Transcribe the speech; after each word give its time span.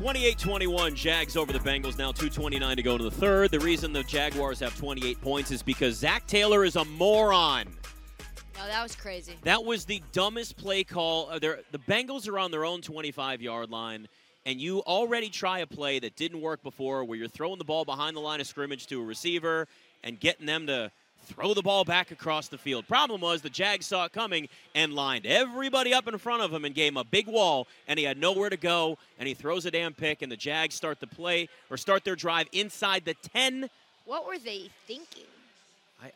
28-21 0.00 0.94
Jags 0.94 1.36
over 1.36 1.52
the 1.52 1.58
Bengals. 1.58 1.98
Now 1.98 2.10
2:29 2.10 2.74
to 2.76 2.82
go 2.82 2.96
to 2.96 3.04
the 3.04 3.10
third. 3.10 3.50
The 3.50 3.60
reason 3.60 3.92
the 3.92 4.02
Jaguars 4.02 4.58
have 4.60 4.74
28 4.78 5.20
points 5.20 5.50
is 5.50 5.62
because 5.62 5.94
Zac 5.96 6.26
Taylor 6.26 6.64
is 6.64 6.76
a 6.76 6.86
moron. 6.86 7.66
No, 8.56 8.66
that 8.66 8.82
was 8.82 8.96
crazy. 8.96 9.36
That 9.42 9.62
was 9.62 9.84
the 9.84 10.02
dumbest 10.12 10.56
play 10.56 10.84
call. 10.84 11.28
Uh, 11.28 11.38
the 11.38 11.78
Bengals 11.86 12.26
are 12.30 12.38
on 12.38 12.50
their 12.50 12.64
own 12.64 12.80
25-yard 12.80 13.68
line, 13.68 14.08
and 14.46 14.58
you 14.58 14.80
already 14.80 15.28
try 15.28 15.58
a 15.58 15.66
play 15.66 15.98
that 15.98 16.16
didn't 16.16 16.40
work 16.40 16.62
before, 16.62 17.04
where 17.04 17.18
you're 17.18 17.28
throwing 17.28 17.58
the 17.58 17.64
ball 17.64 17.84
behind 17.84 18.16
the 18.16 18.20
line 18.20 18.40
of 18.40 18.46
scrimmage 18.46 18.86
to 18.86 19.02
a 19.02 19.04
receiver 19.04 19.68
and 20.02 20.18
getting 20.18 20.46
them 20.46 20.66
to 20.66 20.90
throw 21.24 21.54
the 21.54 21.62
ball 21.62 21.84
back 21.84 22.10
across 22.10 22.48
the 22.48 22.58
field. 22.58 22.86
Problem 22.88 23.20
was 23.20 23.42
the 23.42 23.50
Jags 23.50 23.86
saw 23.86 24.04
it 24.04 24.12
coming 24.12 24.48
and 24.74 24.92
lined 24.94 25.26
everybody 25.26 25.92
up 25.94 26.08
in 26.08 26.18
front 26.18 26.42
of 26.42 26.52
him 26.52 26.64
and 26.64 26.74
gave 26.74 26.92
him 26.92 26.96
a 26.96 27.04
big 27.04 27.26
wall, 27.26 27.66
and 27.86 27.98
he 27.98 28.04
had 28.04 28.18
nowhere 28.18 28.50
to 28.50 28.56
go, 28.56 28.98
and 29.18 29.28
he 29.28 29.34
throws 29.34 29.66
a 29.66 29.70
damn 29.70 29.94
pick, 29.94 30.22
and 30.22 30.30
the 30.30 30.36
Jags 30.36 30.74
start 30.74 31.00
the 31.00 31.06
play 31.06 31.48
or 31.70 31.76
start 31.76 32.04
their 32.04 32.16
drive 32.16 32.46
inside 32.52 33.04
the 33.04 33.14
10 33.14 33.70
What 34.04 34.26
were 34.26 34.38
they 34.38 34.70
thinking? 34.86 35.24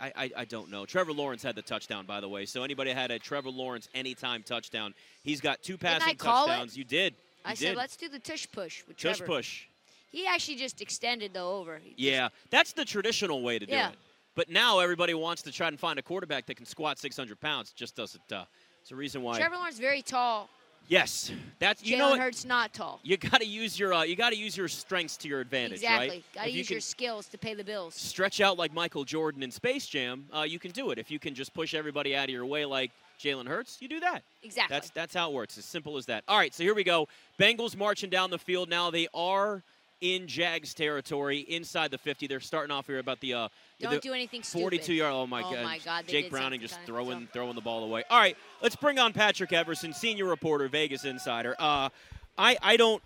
I, 0.01 0.13
I, 0.17 0.31
I 0.39 0.45
don't 0.47 0.71
know. 0.71 0.87
Trevor 0.87 1.13
Lawrence 1.13 1.43
had 1.43 1.55
the 1.57 1.63
touchdown, 1.63 2.07
by 2.07 2.21
the 2.21 2.29
way. 2.29 2.47
So 2.47 2.63
anybody 2.63 2.91
had 2.91 3.11
a 3.11 3.19
Trevor 3.19 3.51
Lawrence 3.51 3.87
anytime 3.95 4.43
touchdown. 4.43 4.95
He's 5.23 5.43
got 5.43 5.63
two 5.63 5.77
passing 5.77 6.17
call 6.17 6.47
it? 6.47 6.49
touchdowns. 6.49 6.77
You 6.77 6.85
did. 6.85 7.13
You 7.13 7.19
I 7.45 7.51
did. 7.51 7.59
said, 7.59 7.77
let's 7.77 7.95
do 7.97 8.09
the 8.09 8.19
tush 8.19 8.47
push 8.51 8.83
with 8.89 8.97
Tush 8.97 9.19
Trevor. 9.19 9.31
push. 9.33 9.67
He 10.11 10.27
actually 10.27 10.57
just 10.57 10.81
extended 10.81 11.35
the 11.35 11.41
over. 11.41 11.79
He 11.85 11.91
just- 11.91 12.01
Yeah, 12.01 12.29
that's 12.49 12.73
the 12.73 12.87
traditional 12.87 13.43
way 13.43 13.59
to 13.59 13.67
do 13.67 13.73
Yeah. 13.73 13.91
it. 13.91 13.95
But 14.35 14.51
now 14.51 14.81
everybody 14.81 15.15
wants 15.15 15.43
to 15.43 15.53
try 15.53 15.69
and 15.69 15.79
find 15.79 15.99
a 15.99 16.03
quarterback 16.03 16.47
that 16.47 16.57
can 16.57 16.67
squat 16.67 16.99
600 16.99 17.41
pounds. 17.41 17.73
Just 17.73 17.95
doesn't. 17.97 18.33
Uh, 18.33 18.45
it's 18.83 18.91
a 18.91 18.97
reason 18.97 19.23
why. 19.23 19.39
Trevor 19.39 19.57
Lawrence 19.57 19.79
very 19.79 20.03
tall. 20.03 20.49
yes, 20.89 21.33
that's 21.59 21.85
you 21.85 21.97
Jalen 21.97 21.99
know 21.99 22.11
what? 22.11 22.21
Hurts 22.21 22.45
not 22.45 22.75
tall. 22.75 23.01
You 23.03 23.17
got 23.17 23.41
to 23.41 23.47
use 23.47 23.79
your 23.79 23.95
uh, 23.95 24.03
you 24.03 24.17
got 24.17 24.31
to 24.31 24.37
use 24.37 24.57
your 24.57 24.69
strengths 24.69 25.17
to 25.19 25.29
your 25.29 25.41
advantage, 25.41 25.79
exactly. 25.79 26.09
right? 26.09 26.25
Got 26.35 26.43
to 26.43 26.49
If 26.49 26.53
you 26.55 26.59
use 26.59 26.71
your 26.71 26.81
skills 26.81 27.27
to 27.29 27.39
pay 27.39 27.55
the 27.55 27.65
bills. 27.65 27.95
stretch 27.95 28.41
out 28.41 28.59
like 28.59 28.75
Michael 28.75 29.05
Jordan 29.05 29.43
in 29.43 29.51
Space 29.51 29.87
Jam, 29.87 30.27
uh, 30.37 30.43
you 30.43 30.59
can 30.59 30.73
do 30.73 30.91
it. 30.91 30.99
If 30.99 31.11
you 31.11 31.19
can 31.19 31.35
just 31.35 31.55
push 31.55 31.73
everybody 31.75 32.15
out 32.15 32.25
of 32.25 32.31
your 32.31 32.45
way 32.45 32.65
like 32.67 32.91
Jalen 33.21 33.47
Hurts, 33.47 33.79
you 33.81 33.89
do 33.89 34.01
that. 34.01 34.23
Exactly. 34.43 34.75
That's 34.75 34.91
that's 34.91 35.15
how 35.15 35.31
it 35.31 35.35
works. 35.35 35.57
As 35.57 35.65
simple 35.65 35.97
as 35.97 36.07
that. 36.07 36.25
All 36.29 36.37
right, 36.37 36.53
so 36.53 36.63
here 36.65 36.75
we 36.75 36.85
go. 36.85 37.09
Bengals 37.39 37.77
marching 37.77 38.11
down 38.11 38.29
the 38.31 38.39
field 38.39 38.69
now. 38.69 38.91
They 38.91 39.07
are 39.15 39.63
in 40.05 40.27
Jags 40.29 40.75
territory 40.75 41.39
inside 41.39 41.91
the 41.91 41.97
50. 41.99 42.27
They're 42.27 42.39
starting 42.41 42.71
off 42.71 42.87
here 42.87 42.99
about 42.99 43.21
the 43.21 43.33
uh 43.35 43.49
Don't 43.81 43.95
the 43.95 43.99
do 44.01 44.13
anything 44.13 44.43
stupid. 44.43 44.63
42 44.63 44.93
yard. 44.95 45.13
Oh 45.15 45.27
my 45.27 45.43
Oh 45.43 45.51
god. 45.53 45.65
my 45.65 45.79
God, 45.79 46.07
Jake 46.07 46.31
Browning 46.31 46.61
just 46.61 46.79
throwing 46.85 47.21
dumb. 47.21 47.29
throwing 47.33 47.55
the 47.55 47.61
ball 47.63 47.83
away. 47.85 48.05
All 48.11 48.19
right, 48.19 48.37
let's 48.61 48.77
bring 48.77 48.99
on 48.99 49.13
Patrick 49.15 49.53
Everson, 49.53 49.93
senior 49.95 50.27
reporter, 50.27 50.69
Vegas 50.69 51.05
Insider. 51.05 51.57
Uh 51.59 51.89
I 52.37 52.57
I 52.63 52.77
don't 52.77 53.03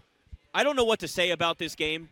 I 0.53 0.65
don't 0.65 0.75
know 0.77 0.85
what 0.85 0.99
to 1.01 1.09
say 1.09 1.31
about 1.31 1.59
this 1.59 1.75
game. 1.75 2.09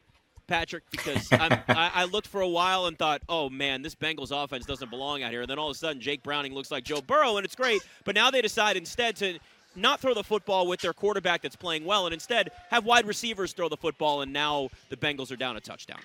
Patrick, 0.46 0.84
because 0.92 1.26
I'm, 1.32 1.52
I, 1.68 1.90
I 1.92 2.04
looked 2.04 2.28
for 2.28 2.40
a 2.40 2.46
while 2.48 2.86
and 2.86 2.96
thought, 2.96 3.20
oh 3.28 3.50
man, 3.50 3.82
this 3.82 3.96
Bengals 3.96 4.30
offense 4.30 4.64
doesn't 4.64 4.90
belong 4.90 5.24
out 5.24 5.32
here. 5.32 5.40
And 5.40 5.50
then 5.50 5.58
all 5.58 5.68
of 5.70 5.74
a 5.74 5.78
sudden, 5.78 6.00
Jake 6.00 6.22
Browning 6.22 6.54
looks 6.54 6.70
like 6.70 6.84
Joe 6.84 7.00
Burrow, 7.00 7.36
and 7.36 7.44
it's 7.44 7.56
great. 7.56 7.82
But 8.04 8.14
now 8.14 8.30
they 8.30 8.42
decide 8.42 8.76
instead 8.76 9.16
to 9.16 9.40
not 9.76 10.00
throw 10.00 10.14
the 10.14 10.24
football 10.24 10.66
with 10.66 10.80
their 10.80 10.92
quarterback 10.92 11.42
that's 11.42 11.56
playing 11.56 11.84
well, 11.84 12.06
and 12.06 12.14
instead 12.14 12.50
have 12.70 12.84
wide 12.84 13.06
receivers 13.06 13.52
throw 13.52 13.68
the 13.68 13.76
football. 13.76 14.22
And 14.22 14.32
now 14.32 14.70
the 14.88 14.96
Bengals 14.96 15.30
are 15.30 15.36
down 15.36 15.56
a 15.56 15.60
touchdown. 15.60 16.00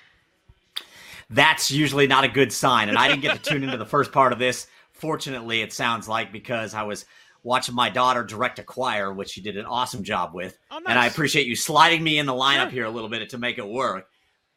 that's 1.30 1.72
usually 1.72 2.08
not 2.08 2.24
a 2.24 2.28
good 2.28 2.52
sign. 2.52 2.90
And 2.90 2.98
I 2.98 3.08
didn't 3.08 3.22
get 3.22 3.42
to 3.42 3.50
tune 3.52 3.64
into 3.64 3.78
the 3.78 3.86
first 3.96 4.12
part 4.12 4.34
of 4.34 4.40
this. 4.40 4.68
Fortunately, 4.92 5.62
it 5.62 5.74
sounds 5.74 6.08
like 6.08 6.32
because 6.32 6.74
I 6.74 6.84
was 6.84 7.06
watching 7.44 7.74
my 7.74 7.90
daughter 7.90 8.24
direct 8.24 8.60
a 8.60 8.64
choir, 8.64 9.12
which 9.14 9.30
she 9.30 9.42
did 9.42 9.58
an 9.58 9.66
awesome 9.66 10.04
job 10.04 10.34
with. 10.34 10.58
Oh, 10.70 10.80
And 10.88 11.00
I 11.00 11.08
appreciate 11.08 11.48
you 11.48 11.56
sliding 11.56 12.04
me 12.04 12.20
in 12.20 12.26
the 12.26 12.34
lineup 12.34 12.64
Sure. 12.66 12.70
here 12.70 12.86
a 12.86 12.90
little 12.90 13.10
bit 13.10 13.28
to 13.30 13.38
make 13.38 13.58
it 13.58 13.68
work. 13.68 14.08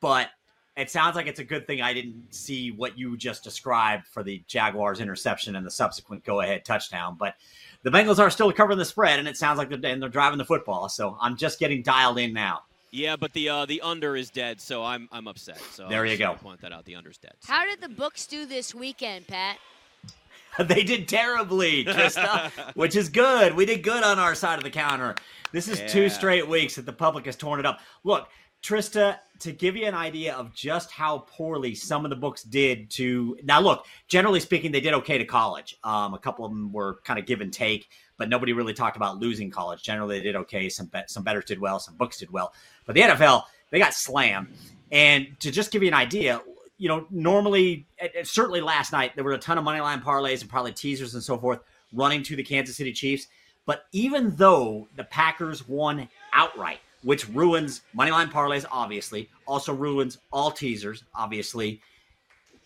But 0.00 0.28
it 0.76 0.90
sounds 0.90 1.14
like 1.16 1.26
it's 1.26 1.38
a 1.38 1.44
good 1.44 1.66
thing 1.66 1.80
I 1.80 1.94
didn't 1.94 2.34
see 2.34 2.72
what 2.72 2.98
you 2.98 3.16
just 3.16 3.42
described 3.44 4.06
for 4.08 4.22
the 4.22 4.42
Jaguars 4.48 5.00
interception 5.00 5.56
and 5.56 5.64
the 5.64 5.70
subsequent 5.70 6.24
go 6.24 6.40
ahead 6.40 6.64
touchdown. 6.64 7.16
But 7.18 7.36
the 7.84 7.90
Bengals 7.90 8.18
are 8.18 8.30
still 8.30 8.50
covering 8.52 8.78
the 8.78 8.84
spread, 8.84 9.20
and 9.20 9.28
it 9.28 9.36
sounds 9.36 9.58
like 9.58 9.68
they're, 9.68 9.92
and 9.92 10.02
they're 10.02 10.08
driving 10.08 10.38
the 10.38 10.44
football. 10.44 10.88
So 10.88 11.16
I'm 11.20 11.36
just 11.36 11.60
getting 11.60 11.82
dialed 11.82 12.18
in 12.18 12.32
now. 12.32 12.62
Yeah, 12.90 13.16
but 13.16 13.32
the 13.32 13.48
uh, 13.48 13.66
the 13.66 13.80
under 13.82 14.16
is 14.16 14.30
dead, 14.30 14.60
so 14.60 14.82
I'm 14.84 15.08
I'm 15.12 15.28
upset. 15.28 15.60
So 15.72 15.88
There 15.88 16.04
I 16.04 16.10
you 16.10 16.16
go. 16.16 16.34
Point 16.34 16.60
that 16.62 16.72
out. 16.72 16.84
The 16.84 16.96
under's 16.96 17.18
dead. 17.18 17.34
How 17.46 17.64
did 17.64 17.80
the 17.80 17.88
books 17.88 18.26
do 18.26 18.46
this 18.46 18.74
weekend, 18.74 19.26
Pat? 19.28 19.58
they 20.58 20.84
did 20.84 21.08
terribly, 21.08 21.84
Trysta, 21.84 22.50
which 22.76 22.94
is 22.94 23.08
good. 23.08 23.54
We 23.54 23.66
did 23.66 23.82
good 23.82 24.04
on 24.04 24.18
our 24.20 24.34
side 24.36 24.58
of 24.58 24.64
the 24.64 24.70
counter. 24.70 25.16
This 25.52 25.66
is 25.68 25.80
Yeah. 25.80 25.86
two 25.88 26.08
straight 26.08 26.48
weeks 26.48 26.76
that 26.76 26.86
the 26.86 26.92
public 26.92 27.26
has 27.26 27.34
torn 27.36 27.58
it 27.60 27.66
up. 27.66 27.80
Look, 28.04 28.28
Trysta, 28.64 29.18
to 29.40 29.52
give 29.52 29.76
you 29.76 29.84
an 29.84 29.94
idea 29.94 30.34
of 30.34 30.54
just 30.54 30.90
how 30.90 31.18
poorly 31.18 31.74
some 31.74 32.06
of 32.06 32.10
the 32.10 32.16
books 32.16 32.42
did 32.42 32.88
to 32.92 33.36
now, 33.44 33.60
look, 33.60 33.84
generally 34.08 34.40
speaking, 34.40 34.72
they 34.72 34.80
did 34.80 34.94
okay 34.94 35.18
to 35.18 35.26
college. 35.26 35.76
Um, 35.84 36.14
a 36.14 36.18
couple 36.18 36.46
of 36.46 36.50
them 36.50 36.72
were 36.72 36.98
kind 37.04 37.18
of 37.18 37.26
give 37.26 37.42
and 37.42 37.52
take, 37.52 37.90
but 38.16 38.30
nobody 38.30 38.54
really 38.54 38.72
talked 38.72 38.96
about 38.96 39.18
losing 39.18 39.50
college. 39.50 39.82
Generally, 39.82 40.18
they 40.18 40.24
did 40.24 40.36
okay. 40.36 40.70
Some 40.70 40.86
bet, 40.86 41.10
some 41.10 41.22
bettors 41.22 41.44
did 41.44 41.60
well, 41.60 41.78
some 41.78 41.94
books 41.96 42.16
did 42.18 42.30
well, 42.30 42.54
but 42.86 42.94
the 42.94 43.02
NFL 43.02 43.42
they 43.68 43.78
got 43.78 43.92
slammed. 43.92 44.48
And 44.90 45.38
to 45.40 45.50
just 45.50 45.70
give 45.70 45.82
you 45.82 45.88
an 45.88 45.94
idea, 45.94 46.40
you 46.78 46.88
know, 46.88 47.06
normally, 47.10 47.86
certainly 48.22 48.62
last 48.62 48.92
night, 48.92 49.14
there 49.14 49.24
were 49.24 49.32
a 49.32 49.38
ton 49.38 49.58
of 49.58 49.64
money 49.64 49.80
line 49.80 50.00
parlays 50.00 50.40
and 50.40 50.48
probably 50.48 50.72
teasers 50.72 51.12
and 51.12 51.22
so 51.22 51.36
forth 51.36 51.60
running 51.92 52.22
to 52.22 52.36
the 52.36 52.42
Kansas 52.42 52.76
City 52.76 52.92
Chiefs. 52.92 53.26
But 53.66 53.84
even 53.92 54.36
though 54.36 54.88
the 54.96 55.04
Packers 55.04 55.68
won 55.68 56.08
outright, 56.32 56.78
which 57.04 57.28
ruins 57.28 57.82
moneyline 57.96 58.30
parlays, 58.30 58.64
obviously, 58.70 59.28
also 59.46 59.72
ruins 59.72 60.18
all 60.32 60.50
teasers, 60.50 61.04
obviously, 61.14 61.80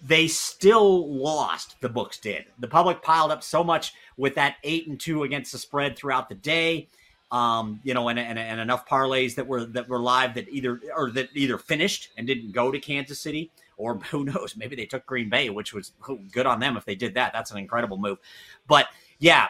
they 0.02 0.28
still 0.28 1.12
lost. 1.12 1.76
The 1.80 1.88
books 1.88 2.18
did. 2.18 2.46
The 2.60 2.68
public 2.68 3.02
piled 3.02 3.32
up 3.32 3.42
so 3.42 3.64
much 3.64 3.92
with 4.16 4.36
that 4.36 4.56
eight 4.62 4.86
and 4.86 4.98
two 4.98 5.24
against 5.24 5.52
the 5.52 5.58
spread 5.58 5.96
throughout 5.96 6.28
the 6.28 6.36
day. 6.36 6.88
Um, 7.30 7.80
you 7.84 7.92
know, 7.92 8.08
and, 8.08 8.18
and, 8.18 8.38
and 8.38 8.58
enough 8.58 8.88
parlays 8.88 9.34
that 9.34 9.46
were 9.46 9.66
that 9.66 9.86
were 9.86 9.98
live 9.98 10.32
that 10.34 10.48
either 10.48 10.80
or 10.96 11.10
that 11.10 11.28
either 11.34 11.58
finished 11.58 12.08
and 12.16 12.26
didn't 12.26 12.52
go 12.52 12.70
to 12.70 12.78
Kansas 12.78 13.20
City, 13.20 13.50
or 13.76 13.96
who 14.10 14.24
knows, 14.24 14.54
maybe 14.56 14.76
they 14.76 14.86
took 14.86 15.04
Green 15.04 15.28
Bay, 15.28 15.50
which 15.50 15.74
was 15.74 15.92
good 16.32 16.46
on 16.46 16.60
them 16.60 16.76
if 16.76 16.84
they 16.84 16.94
did 16.94 17.14
that. 17.14 17.32
That's 17.32 17.50
an 17.50 17.58
incredible 17.58 17.98
move. 17.98 18.18
But 18.66 18.86
yeah, 19.18 19.48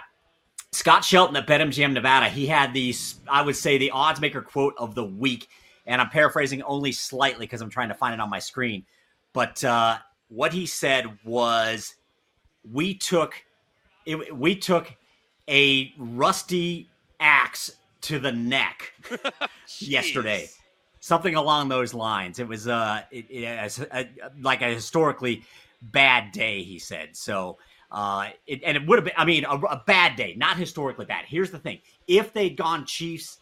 Scott 0.79 1.05
Shelton 1.05 1.35
at 1.35 1.45
BetMGM 1.49 1.93
Nevada, 1.93 2.29
he 2.29 2.47
had 2.47 2.73
these, 2.73 3.17
I 3.29 3.43
would 3.43 3.57
say, 3.57 3.79
the 3.79 3.91
odds 3.91 4.21
maker 4.21 4.41
quote 4.41 4.75
of 4.79 4.95
the 4.95 5.05
week. 5.05 5.49
And 5.87 6.01
I'm 6.01 6.09
paraphrasing 6.09 6.63
only 6.63 6.93
slightly 6.93 7.47
because 7.47 7.61
I'm 7.61 7.69
trying 7.69 7.89
to 7.89 7.97
find 7.97 8.15
it 8.15 8.21
on 8.21 8.31
my 8.31 8.39
screen. 8.39 8.87
But 9.33 9.65
uh, 9.65 9.99
what 10.29 10.53
he 10.53 10.67
said 10.67 11.19
was, 11.25 11.97
"We 12.71 12.95
took, 12.95 13.35
it, 14.07 14.37
we 14.37 14.55
took 14.55 14.95
a 15.49 15.93
rusty 15.99 16.89
axe 17.19 17.73
to 18.03 18.21
the 18.21 18.31
neck 18.31 18.93
yesterday." 19.81 20.49
Something 21.01 21.35
along 21.35 21.71
those 21.71 21.93
lines. 21.93 22.39
It 22.39 22.47
was 22.47 22.69
uh, 22.69 23.03
it, 23.11 23.27
it, 23.29 23.45
as- 23.47 23.81
a, 23.81 24.09
like 24.41 24.63
a 24.63 24.67
historically 24.67 25.43
bad 25.83 26.31
day. 26.31 26.63
He 26.63 26.79
said 26.79 27.17
so. 27.17 27.59
Uh, 27.91 28.29
it, 28.47 28.63
and 28.65 28.77
it 28.77 28.87
would 28.87 28.99
have 28.99 29.05
been, 29.05 29.15
I 29.17 29.25
mean, 29.25 29.45
a, 29.45 29.55
a 29.55 29.83
bad 29.87 30.17
day, 30.17 30.35
not 30.37 30.57
historically 30.57 31.07
bad. 31.07 31.25
Here's 31.27 31.51
the 31.51 31.59
thing: 31.59 31.81
if 32.07 32.33
they'd 32.33 32.57
gone 32.57 32.85
Chiefs 32.85 33.39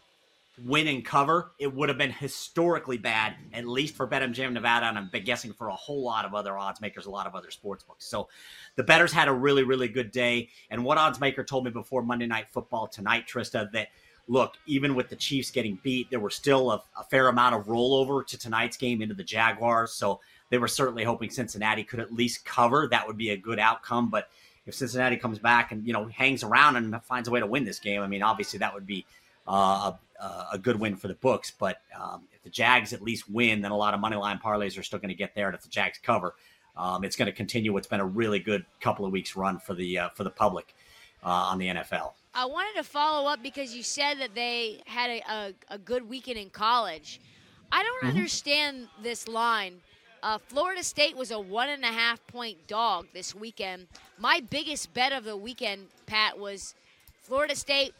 win 0.65 0.87
and 0.87 1.05
cover, 1.05 1.51
it 1.59 1.73
would 1.73 1.89
have 1.89 1.97
been 1.97 2.11
historically 2.11 2.97
bad, 2.97 3.35
at 3.53 3.67
least 3.67 3.95
for 3.95 4.07
BetMGM 4.07 4.53
Nevada, 4.53 4.87
and 4.87 4.97
I'm 4.97 5.09
guessing 5.23 5.53
for 5.53 5.67
a 5.67 5.75
whole 5.75 6.03
lot 6.03 6.25
of 6.25 6.33
other 6.33 6.57
odds 6.57 6.81
makers, 6.81 7.05
a 7.05 7.11
lot 7.11 7.27
of 7.27 7.35
other 7.35 7.51
sports 7.51 7.83
books. 7.83 8.05
So 8.05 8.27
the 8.75 8.83
bettors 8.83 9.11
had 9.11 9.27
a 9.27 9.33
really, 9.33 9.63
really 9.63 9.87
good 9.87 10.11
day. 10.11 10.49
And 10.71 10.83
what 10.83 10.97
odds 10.97 11.19
maker 11.19 11.43
told 11.43 11.65
me 11.65 11.71
before 11.71 12.01
Monday 12.01 12.25
Night 12.25 12.47
Football 12.49 12.87
tonight, 12.87 13.27
Trysta, 13.27 13.71
that 13.71 13.89
look, 14.27 14.55
even 14.65 14.95
with 14.95 15.09
the 15.09 15.15
Chiefs 15.15 15.51
getting 15.51 15.79
beat, 15.83 16.09
there 16.09 16.19
were 16.19 16.29
still 16.29 16.71
a, 16.71 16.81
a 16.97 17.03
fair 17.03 17.27
amount 17.27 17.55
of 17.55 17.67
rollover 17.67 18.25
to 18.25 18.37
tonight's 18.37 18.77
game 18.77 19.01
into 19.01 19.15
the 19.15 19.23
Jaguars. 19.23 19.93
So 19.93 20.19
they 20.49 20.57
were 20.57 20.67
certainly 20.67 21.03
hoping 21.03 21.29
Cincinnati 21.29 21.83
could 21.83 21.99
at 21.99 22.13
least 22.13 22.45
cover. 22.45 22.87
That 22.89 23.05
would 23.07 23.17
be 23.17 23.31
a 23.31 23.37
good 23.37 23.59
outcome. 23.59 24.09
But 24.09 24.29
if 24.65 24.73
Cincinnati 24.75 25.17
comes 25.17 25.39
back 25.39 25.71
and 25.71 25.85
you 25.85 25.93
know 25.93 26.05
hangs 26.07 26.43
around 26.43 26.75
and 26.75 27.01
finds 27.03 27.27
a 27.27 27.31
way 27.31 27.39
to 27.39 27.45
win 27.47 27.65
this 27.65 27.79
game, 27.79 28.01
I 28.01 28.07
mean, 28.07 28.23
obviously 28.23 28.59
that 28.59 28.73
would 28.73 28.85
be 28.87 29.05
uh, 29.47 29.93
a, 30.19 30.45
a 30.53 30.57
good 30.57 30.79
win 30.79 30.95
for 30.95 31.07
the 31.07 31.13
books. 31.15 31.51
But 31.51 31.81
um, 31.99 32.23
if 32.33 32.41
the 32.43 32.49
Jags 32.49 32.93
at 32.93 33.01
least 33.01 33.29
win, 33.29 33.61
then 33.61 33.71
a 33.71 33.77
lot 33.77 33.93
of 33.93 33.99
money 33.99 34.15
line 34.15 34.39
parlays 34.43 34.77
are 34.77 34.83
still 34.83 34.99
going 34.99 35.09
to 35.09 35.15
get 35.15 35.35
there. 35.35 35.47
And 35.47 35.55
if 35.55 35.61
the 35.63 35.69
Jags 35.69 35.99
cover, 36.01 36.35
um, 36.75 37.03
it's 37.03 37.15
going 37.15 37.25
to 37.27 37.31
continue 37.31 37.73
what's 37.73 37.87
been 37.87 37.99
a 37.99 38.05
really 38.05 38.39
good 38.39 38.65
couple 38.81 39.05
of 39.05 39.11
weeks 39.11 39.35
run 39.35 39.57
for 39.59 39.73
the 39.73 39.99
uh, 39.99 40.09
for 40.09 40.23
the 40.23 40.29
public 40.29 40.75
uh, 41.23 41.27
on 41.29 41.57
the 41.57 41.67
NFL. 41.67 42.11
I 42.33 42.45
wanted 42.45 42.75
to 42.75 42.83
follow 42.83 43.27
up 43.27 43.41
because 43.41 43.75
you 43.75 43.81
said 43.81 44.19
that 44.19 44.35
they 44.35 44.81
had 44.85 45.09
a, 45.09 45.21
a, 45.27 45.53
a 45.71 45.77
good 45.79 46.07
weekend 46.07 46.37
in 46.37 46.49
college. 46.51 47.19
I 47.71 47.83
don't 47.83 47.97
Mm-hmm. 48.03 48.17
understand 48.17 48.87
this 49.01 49.27
line. 49.27 49.81
Uh, 50.23 50.37
Florida 50.37 50.83
State 50.83 51.15
was 51.15 51.31
a 51.31 51.39
one 51.39 51.69
and 51.69 51.83
a 51.83 51.87
half 51.87 52.25
point 52.27 52.67
dog 52.67 53.07
this 53.13 53.35
weekend. 53.35 53.87
My 54.17 54.41
biggest 54.49 54.93
bet 54.93 55.13
of 55.13 55.23
the 55.23 55.37
weekend, 55.37 55.87
Pat, 56.05 56.37
was 56.39 56.75
Florida 57.21 57.55
State 57.55 57.93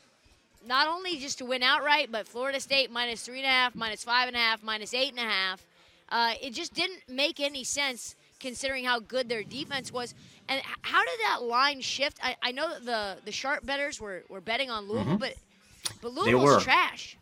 not 0.66 0.88
only 0.88 1.18
just 1.18 1.38
to 1.38 1.46
win 1.46 1.64
outright, 1.64 2.12
but 2.12 2.28
Florida 2.28 2.60
State 2.60 2.92
minus 2.92 3.24
three 3.24 3.40
and 3.40 3.46
a 3.46 3.50
half, 3.50 3.76
minus 3.76 4.04
five 4.04 4.28
and 4.28 4.36
a 4.36 4.40
half, 4.40 4.64
minus 4.64 4.94
eight 4.94 5.12
and 5.12 5.20
a 5.20 5.30
half. 5.30 5.66
Uh, 6.10 6.34
it 6.42 6.54
just 6.54 6.74
didn't 6.74 7.02
make 7.08 7.40
any 7.40 7.64
sense 7.64 8.16
considering 8.40 8.86
how 8.86 9.00
good 9.00 9.30
their 9.30 9.44
defense 9.44 9.92
was. 9.92 10.14
And 10.50 10.62
how 10.82 11.04
did 11.04 11.20
that 11.26 11.44
line 11.44 11.82
shift? 11.82 12.20
I, 12.24 12.36
I 12.42 12.52
know 12.52 12.80
the 12.80 13.18
the 13.26 13.32
sharp 13.32 13.66
bettors 13.66 14.00
were, 14.00 14.24
were 14.30 14.42
betting 14.42 14.70
on 14.70 14.88
Louisville, 14.88 15.14
mm-hmm. 15.14 15.18
but 15.18 15.36
but 16.02 16.14
Louisville's 16.14 16.64
trash. 16.64 17.18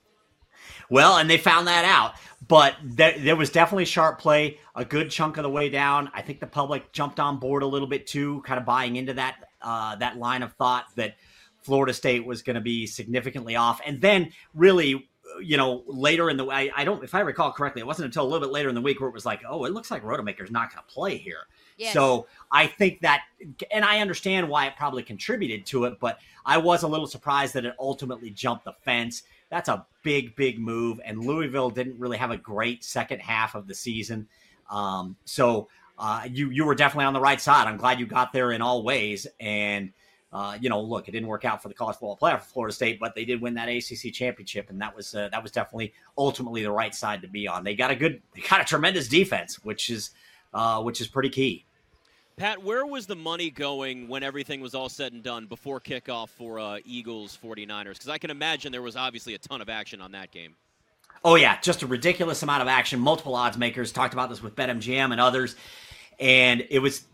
Well, 0.89 1.17
and 1.17 1.29
they 1.29 1.37
found 1.37 1.67
that 1.67 1.85
out. 1.85 2.13
But 2.47 2.75
there, 2.83 3.17
there 3.17 3.35
was 3.35 3.49
definitely 3.49 3.85
sharp 3.85 4.19
play 4.19 4.59
a 4.75 4.83
good 4.83 5.09
chunk 5.09 5.37
of 5.37 5.43
the 5.43 5.49
way 5.49 5.69
down. 5.69 6.11
I 6.13 6.21
think 6.21 6.39
the 6.39 6.47
public 6.47 6.91
jumped 6.91 7.19
on 7.19 7.39
board 7.39 7.63
a 7.63 7.67
little 7.67 7.87
bit 7.87 8.07
too, 8.07 8.41
kind 8.45 8.59
of 8.59 8.65
buying 8.65 8.97
into 8.97 9.13
that 9.13 9.49
uh, 9.61 9.95
that 9.95 10.17
line 10.17 10.43
of 10.43 10.53
thought 10.53 10.85
that 10.95 11.15
Florida 11.61 11.93
State 11.93 12.25
was 12.25 12.41
going 12.41 12.55
to 12.55 12.61
be 12.61 12.85
significantly 12.85 13.55
off. 13.55 13.81
And 13.85 13.99
then 13.99 14.31
really, 14.53 15.09
you 15.41 15.57
know, 15.57 15.83
later 15.87 16.29
in 16.29 16.37
the 16.37 16.45
I, 16.45 16.69
I 16.75 16.83
don't 16.83 17.03
if 17.03 17.15
I 17.15 17.21
recall 17.21 17.51
correctly, 17.51 17.81
it 17.81 17.87
wasn't 17.87 18.05
until 18.07 18.23
a 18.23 18.29
little 18.29 18.47
bit 18.47 18.53
later 18.53 18.69
in 18.69 18.75
the 18.75 18.81
week 18.81 18.99
where 18.99 19.09
it 19.09 19.13
was 19.13 19.25
like, 19.25 19.41
oh, 19.47 19.65
it 19.65 19.73
looks 19.73 19.89
like 19.89 20.03
Rodemaker's 20.03 20.51
not 20.51 20.71
going 20.73 20.83
to 20.85 20.93
play 20.93 21.17
here. 21.17 21.47
Yes. 21.77 21.93
So 21.93 22.27
I 22.51 22.67
think 22.67 23.01
that, 23.01 23.23
and 23.71 23.83
I 23.83 23.99
understand 23.99 24.47
why 24.47 24.67
it 24.67 24.73
probably 24.77 25.03
contributed 25.03 25.65
to 25.67 25.85
it, 25.85 25.99
but 25.99 26.19
I 26.45 26.57
was 26.57 26.83
a 26.83 26.87
little 26.87 27.07
surprised 27.07 27.53
that 27.55 27.65
it 27.65 27.75
ultimately 27.79 28.29
jumped 28.29 28.65
the 28.65 28.73
fence. 28.83 29.23
That's 29.49 29.69
a 29.69 29.85
big, 30.03 30.35
big 30.35 30.59
move, 30.59 30.99
and 31.03 31.23
Louisville 31.23 31.69
didn't 31.69 31.99
really 31.99 32.17
have 32.17 32.31
a 32.31 32.37
great 32.37 32.83
second 32.83 33.19
half 33.19 33.55
of 33.55 33.67
the 33.67 33.75
season. 33.75 34.27
Um, 34.69 35.15
so 35.25 35.67
uh, 35.97 36.27
you 36.29 36.49
you 36.49 36.65
were 36.65 36.75
definitely 36.75 37.05
on 37.05 37.13
the 37.13 37.21
right 37.21 37.39
side. 37.39 37.67
I'm 37.67 37.77
glad 37.77 37.99
you 37.99 38.05
got 38.05 38.33
there 38.33 38.51
in 38.51 38.61
all 38.61 38.83
ways, 38.83 39.27
and 39.39 39.93
uh, 40.33 40.57
you 40.59 40.69
know, 40.69 40.81
look, 40.81 41.07
it 41.07 41.11
didn't 41.11 41.29
work 41.29 41.45
out 41.45 41.61
for 41.61 41.69
the 41.69 41.73
college 41.73 41.95
football 41.95 42.17
playoff 42.17 42.41
for 42.41 42.49
Florida 42.49 42.73
State, 42.73 42.99
but 42.99 43.15
they 43.15 43.23
did 43.23 43.41
win 43.41 43.53
that 43.53 43.69
ACC 43.69 44.11
championship, 44.11 44.69
and 44.69 44.81
that 44.81 44.95
was 44.95 45.15
uh, 45.15 45.29
that 45.31 45.41
was 45.41 45.51
definitely 45.51 45.93
ultimately 46.17 46.61
the 46.63 46.71
right 46.71 46.93
side 46.93 47.21
to 47.21 47.27
be 47.27 47.47
on. 47.47 47.63
They 47.63 47.75
got 47.75 47.91
a 47.91 47.95
good, 47.95 48.21
they 48.35 48.41
got 48.41 48.59
a 48.59 48.65
tremendous 48.65 49.07
defense, 49.07 49.63
which 49.63 49.89
is 49.89 50.09
uh, 50.53 50.81
which 50.81 50.99
is 50.99 51.07
pretty 51.07 51.29
key. 51.29 51.65
Pat, 52.37 52.61
where 52.61 52.85
was 52.85 53.05
the 53.05 53.15
money 53.15 53.49
going 53.49 54.09
when 54.09 54.21
everything 54.21 54.59
was 54.59 54.75
all 54.75 54.89
said 54.89 55.13
and 55.13 55.23
done 55.23 55.45
before 55.45 55.79
kickoff 55.79 56.27
for 56.27 56.59
uh, 56.59 56.79
Eagles 56.83 57.37
49ers? 57.41 57.93
Because 57.93 58.09
I 58.09 58.17
can 58.17 58.29
imagine 58.29 58.73
there 58.73 58.81
was 58.81 58.97
obviously 58.97 59.35
a 59.35 59.37
ton 59.37 59.61
of 59.61 59.69
action 59.69 60.01
on 60.01 60.11
that 60.11 60.31
game. 60.31 60.53
Oh 61.23 61.35
yeah, 61.35 61.57
just 61.61 61.81
a 61.81 61.87
ridiculous 61.87 62.43
amount 62.43 62.61
of 62.61 62.67
action. 62.67 62.99
Multiple 62.99 63.35
odds 63.35 63.57
makers 63.57 63.93
talked 63.93 64.13
about 64.13 64.29
this 64.29 64.43
with 64.43 64.53
BetMGM 64.53 65.11
and 65.11 65.21
others, 65.21 65.55
and 66.19 66.65
it 66.69 66.79
was 66.79 67.05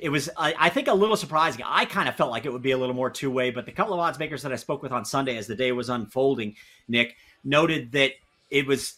it 0.00 0.08
was 0.08 0.30
I, 0.36 0.68
think 0.70 0.88
a 0.88 0.94
little 0.94 1.16
surprising. 1.16 1.62
I 1.64 1.84
kind 1.84 2.08
of 2.08 2.16
felt 2.16 2.30
like 2.30 2.44
it 2.44 2.52
would 2.52 2.62
be 2.62 2.72
a 2.72 2.78
little 2.78 2.94
more 2.94 3.10
two 3.10 3.30
way, 3.30 3.50
but 3.50 3.66
the 3.66 3.72
couple 3.72 3.94
of 3.94 4.00
odds 4.00 4.18
makers 4.18 4.42
that 4.42 4.52
I 4.52 4.56
spoke 4.56 4.82
with 4.82 4.90
on 4.90 5.04
Sunday 5.04 5.36
as 5.36 5.46
the 5.46 5.54
day 5.54 5.70
was 5.70 5.90
unfolding, 5.90 6.56
Nick 6.88 7.14
noted 7.44 7.92
that 7.92 8.12
it 8.50 8.66
was 8.66 8.94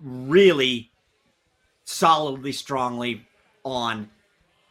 really 0.00 0.90
solidly, 1.84 2.52
strongly 2.52 3.26
on 3.64 4.08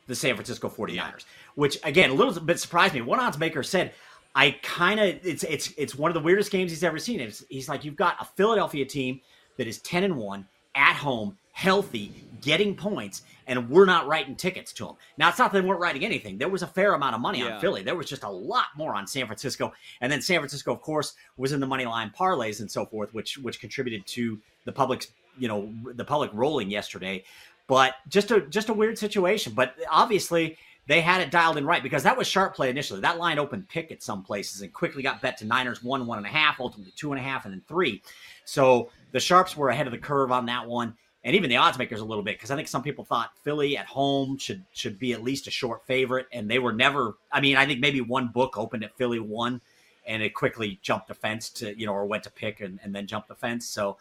the 0.08 0.16
San 0.16 0.36
Francisco 0.36 0.70
49ers, 0.70 1.26
which 1.56 1.78
again 1.84 2.10
a 2.10 2.14
little 2.14 2.40
bit 2.42 2.60
surprised 2.60 2.94
me. 2.94 3.02
One 3.02 3.20
odds 3.20 3.38
maker 3.38 3.64
said. 3.64 3.94
I 4.36 4.52
kind 4.62 5.00
of 5.00 5.26
it's 5.26 5.44
it's 5.44 5.74
it's 5.78 5.96
one 5.96 6.12
of 6.12 6.14
the 6.14 6.20
weirdest 6.20 6.52
games 6.52 6.70
he's 6.70 6.84
ever 6.84 7.00
seen. 7.00 7.20
It's, 7.20 7.44
he's 7.50 7.68
like 7.68 7.84
you've 7.84 7.96
got 7.96 8.18
a 8.20 8.26
Philadelphia 8.26 8.86
team 8.86 9.20
that 9.58 9.66
is 9.66 9.80
10 9.80 10.04
and 10.04 10.16
1 10.16 10.46
at 10.76 10.94
home 10.96 11.36
healthy, 11.58 12.12
getting 12.42 12.76
points, 12.76 13.24
and 13.48 13.68
we're 13.68 13.88
not 13.88 14.08
writing 14.08 14.36
tickets 14.36 14.72
to 14.72 14.86
them. 14.86 14.96
Now, 15.18 15.30
it's 15.30 15.40
not 15.40 15.52
that 15.52 15.60
they 15.60 15.68
weren't 15.68 15.82
writing 15.82 16.06
anything. 16.06 16.38
There 16.38 16.50
was 16.50 16.62
a 16.62 16.68
fair 16.68 16.94
amount 16.94 17.16
of 17.16 17.22
money 17.22 17.40
yeah. 17.40 17.56
on 17.56 17.62
Philly. 17.62 17.82
There 17.82 17.96
was 17.96 18.08
just 18.08 18.24
a 18.24 18.30
lot 18.30 18.66
more 18.76 18.94
on 18.94 19.08
San 19.08 19.26
Francisco. 19.26 19.74
And 20.00 20.12
then 20.12 20.22
San 20.22 20.40
Francisco, 20.40 20.72
of 20.72 20.82
course, 20.82 21.16
was 21.36 21.54
in 21.54 21.60
the 21.60 21.66
money 21.66 21.86
line 21.86 22.12
parlays 22.16 22.60
and 22.60 22.70
so 22.70 22.86
forth, 22.86 23.12
which 23.16 23.40
which 23.40 23.60
contributed 23.60 24.06
to 24.06 24.40
the 24.66 24.72
public's, 24.72 25.08
you 25.40 25.48
know, 25.48 25.74
the 25.96 26.06
public 26.06 26.30
rolling 26.32 26.70
yesterday. 26.70 27.24
But 27.68 27.96
just 28.08 28.32
a 28.32 28.42
just 28.42 28.70
a 28.70 28.74
weird 28.74 28.98
situation. 28.98 29.54
But 29.54 29.76
obviously 29.90 30.58
they 30.88 31.02
had 31.02 31.22
it 31.22 31.32
dialed 31.32 31.58
in 31.58 31.66
right 31.66 31.84
because 31.84 32.04
that 32.04 32.18
was 32.18 32.28
sharp 32.28 32.56
play 32.56 32.70
initially. 32.70 33.02
That 33.02 33.18
line 33.18 33.40
opened 33.40 33.68
pick 33.68 33.92
at 33.92 34.02
some 34.02 34.24
places 34.24 34.62
and 34.62 34.72
quickly 34.72 35.04
got 35.04 35.22
bet 35.22 35.38
to 35.38 35.46
Niners 35.46 35.84
one, 35.84 36.06
one 36.06 36.18
and 36.18 36.28
a 36.28 36.30
half, 36.30 36.60
ultimately 36.60 36.94
two 36.96 37.12
and 37.12 37.20
a 37.20 37.24
half, 37.24 37.46
and 37.46 37.54
then 37.54 37.62
three. 37.68 38.02
So 38.46 38.90
the 39.12 39.20
sharps 39.20 39.58
were 39.58 39.70
ahead 39.70 39.88
of 39.88 39.92
the 39.92 40.00
curve 40.00 40.32
on 40.32 40.46
that 40.46 40.68
one 40.68 40.96
and 41.28 41.36
even 41.36 41.50
the 41.50 41.58
odds 41.58 41.78
makers 41.78 42.00
a 42.00 42.06
little 42.06 42.24
bit 42.24 42.38
because 42.38 42.52
I 42.52 42.56
think 42.56 42.70
some 42.70 42.82
people 42.82 43.04
thought 43.04 43.32
Philly 43.44 43.78
at 43.78 43.86
home 43.86 44.38
should 44.38 44.64
should 44.72 44.98
be 44.98 45.12
at 45.12 45.24
least 45.24 45.48
a 45.48 45.52
short 45.52 45.86
favorite, 45.86 46.26
and 46.32 46.50
they 46.50 46.58
were 46.58 46.72
never. 46.72 47.18
I 47.32 47.42
mean, 47.42 47.58
I 47.58 47.66
think 47.66 47.82
maybe 47.82 48.00
one 48.00 48.30
book 48.30 48.58
opened 48.58 48.86
at 48.86 48.96
Philly 48.98 49.20
one, 49.20 49.60
and 50.06 50.24
it 50.24 50.34
quickly 50.34 50.80
jumped 50.82 51.10
the 51.10 51.14
fence 51.14 51.50
to 51.50 51.78
you 51.78 51.86
know 51.86 51.92
or 51.92 52.06
went 52.06 52.24
to 52.24 52.32
pick 52.32 52.62
and, 52.62 52.80
and 52.82 52.96
then 52.96 53.08
jumped 53.08 53.28
the 53.28 53.36
fence. 53.36 53.68
So 53.68 53.98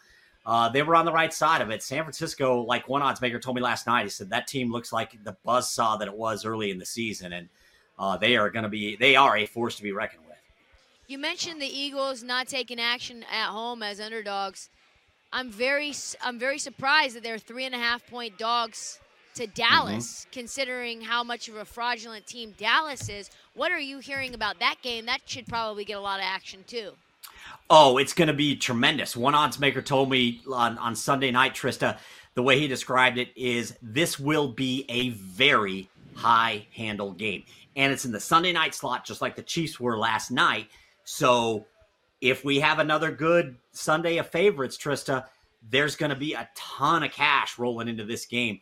uh, 0.47 0.69
they 0.69 0.81
were 0.81 0.95
on 0.95 1.03
the 1.03 1.11
right 1.11 1.33
side 1.33 1.61
of 1.61 1.69
it. 1.69 1.83
San 1.83 2.03
Francisco, 2.03 2.61
like 2.61 2.87
one 2.87 3.01
odds 3.01 3.19
maker 3.19 3.37
told 3.37 3.57
me 3.57 3.61
last 3.61 3.85
night, 3.85 4.03
he 4.03 4.09
said 4.09 4.29
that 4.29 4.47
team 4.47 4.71
looks 4.71 4.93
like 4.93 5.21
the 5.25 5.35
buzz 5.43 5.69
saw 5.69 5.97
that 5.97 6.07
it 6.07 6.13
was 6.13 6.45
early 6.45 6.71
in 6.71 6.79
the 6.79 6.85
season, 6.85 7.33
and 7.33 7.49
uh, 7.99 8.15
they 8.15 8.37
are 8.37 8.49
going 8.49 8.63
to 8.63 8.69
be 8.69 8.95
they 8.95 9.17
are 9.17 9.35
a 9.35 9.45
force 9.45 9.75
to 9.75 9.83
be 9.83 9.91
reckoned 9.91 10.23
with. 10.25 10.37
You 11.07 11.17
mentioned 11.17 11.61
the 11.61 11.67
Eagles 11.67 12.23
not 12.23 12.47
taking 12.47 12.79
action 12.79 13.25
at 13.29 13.49
home 13.49 13.83
as 13.83 13.99
underdogs. 13.99 14.69
I'm 15.33 15.51
very 15.51 15.93
I'm 16.23 16.39
very 16.39 16.59
surprised 16.59 17.17
that 17.17 17.23
they're 17.23 17.37
three 17.37 17.65
and 17.65 17.75
a 17.75 17.79
half 17.79 18.07
point 18.07 18.37
dogs 18.37 19.01
to 19.35 19.47
Dallas, 19.47 20.21
mm-hmm. 20.21 20.31
considering 20.31 21.01
how 21.01 21.25
much 21.25 21.49
of 21.49 21.57
a 21.57 21.65
fraudulent 21.65 22.25
team 22.25 22.55
Dallas 22.57 23.09
is. 23.09 23.29
What 23.53 23.73
are 23.73 23.79
you 23.79 23.99
hearing 23.99 24.33
about 24.33 24.59
that 24.59 24.75
game? 24.81 25.07
That 25.07 25.19
should 25.25 25.45
probably 25.45 25.83
get 25.83 25.97
a 25.97 26.01
lot 26.01 26.19
of 26.19 26.25
action 26.25 26.63
too. 26.65 26.93
Oh, 27.69 27.97
it's 27.97 28.13
going 28.13 28.29
to 28.29 28.33
be 28.33 28.55
tremendous. 28.55 29.15
One 29.15 29.35
odds 29.35 29.59
maker 29.59 29.81
told 29.81 30.09
me 30.09 30.41
on, 30.51 30.77
on 30.77 30.95
Sunday 30.95 31.31
night, 31.31 31.53
Trysta, 31.53 31.97
the 32.35 32.43
way 32.43 32.59
he 32.59 32.67
described 32.67 33.17
it 33.17 33.29
is 33.35 33.75
this 33.81 34.19
will 34.19 34.47
be 34.47 34.85
a 34.89 35.09
very 35.09 35.89
high 36.15 36.65
handle 36.73 37.11
game. 37.11 37.43
And 37.75 37.91
it's 37.91 38.05
in 38.05 38.11
the 38.11 38.19
Sunday 38.19 38.53
night 38.53 38.73
slot, 38.73 39.05
just 39.05 39.21
like 39.21 39.35
the 39.35 39.43
Chiefs 39.43 39.79
were 39.79 39.97
last 39.97 40.31
night. 40.31 40.67
So 41.03 41.65
if 42.21 42.43
we 42.43 42.59
have 42.59 42.79
another 42.79 43.11
good 43.11 43.57
Sunday 43.71 44.17
of 44.17 44.27
favorites, 44.27 44.77
Trysta, 44.77 45.25
there's 45.69 45.95
going 45.95 46.09
to 46.09 46.15
be 46.15 46.33
a 46.33 46.49
ton 46.55 47.03
of 47.03 47.11
cash 47.11 47.59
rolling 47.59 47.87
into 47.87 48.05
this 48.05 48.25
game. 48.25 48.59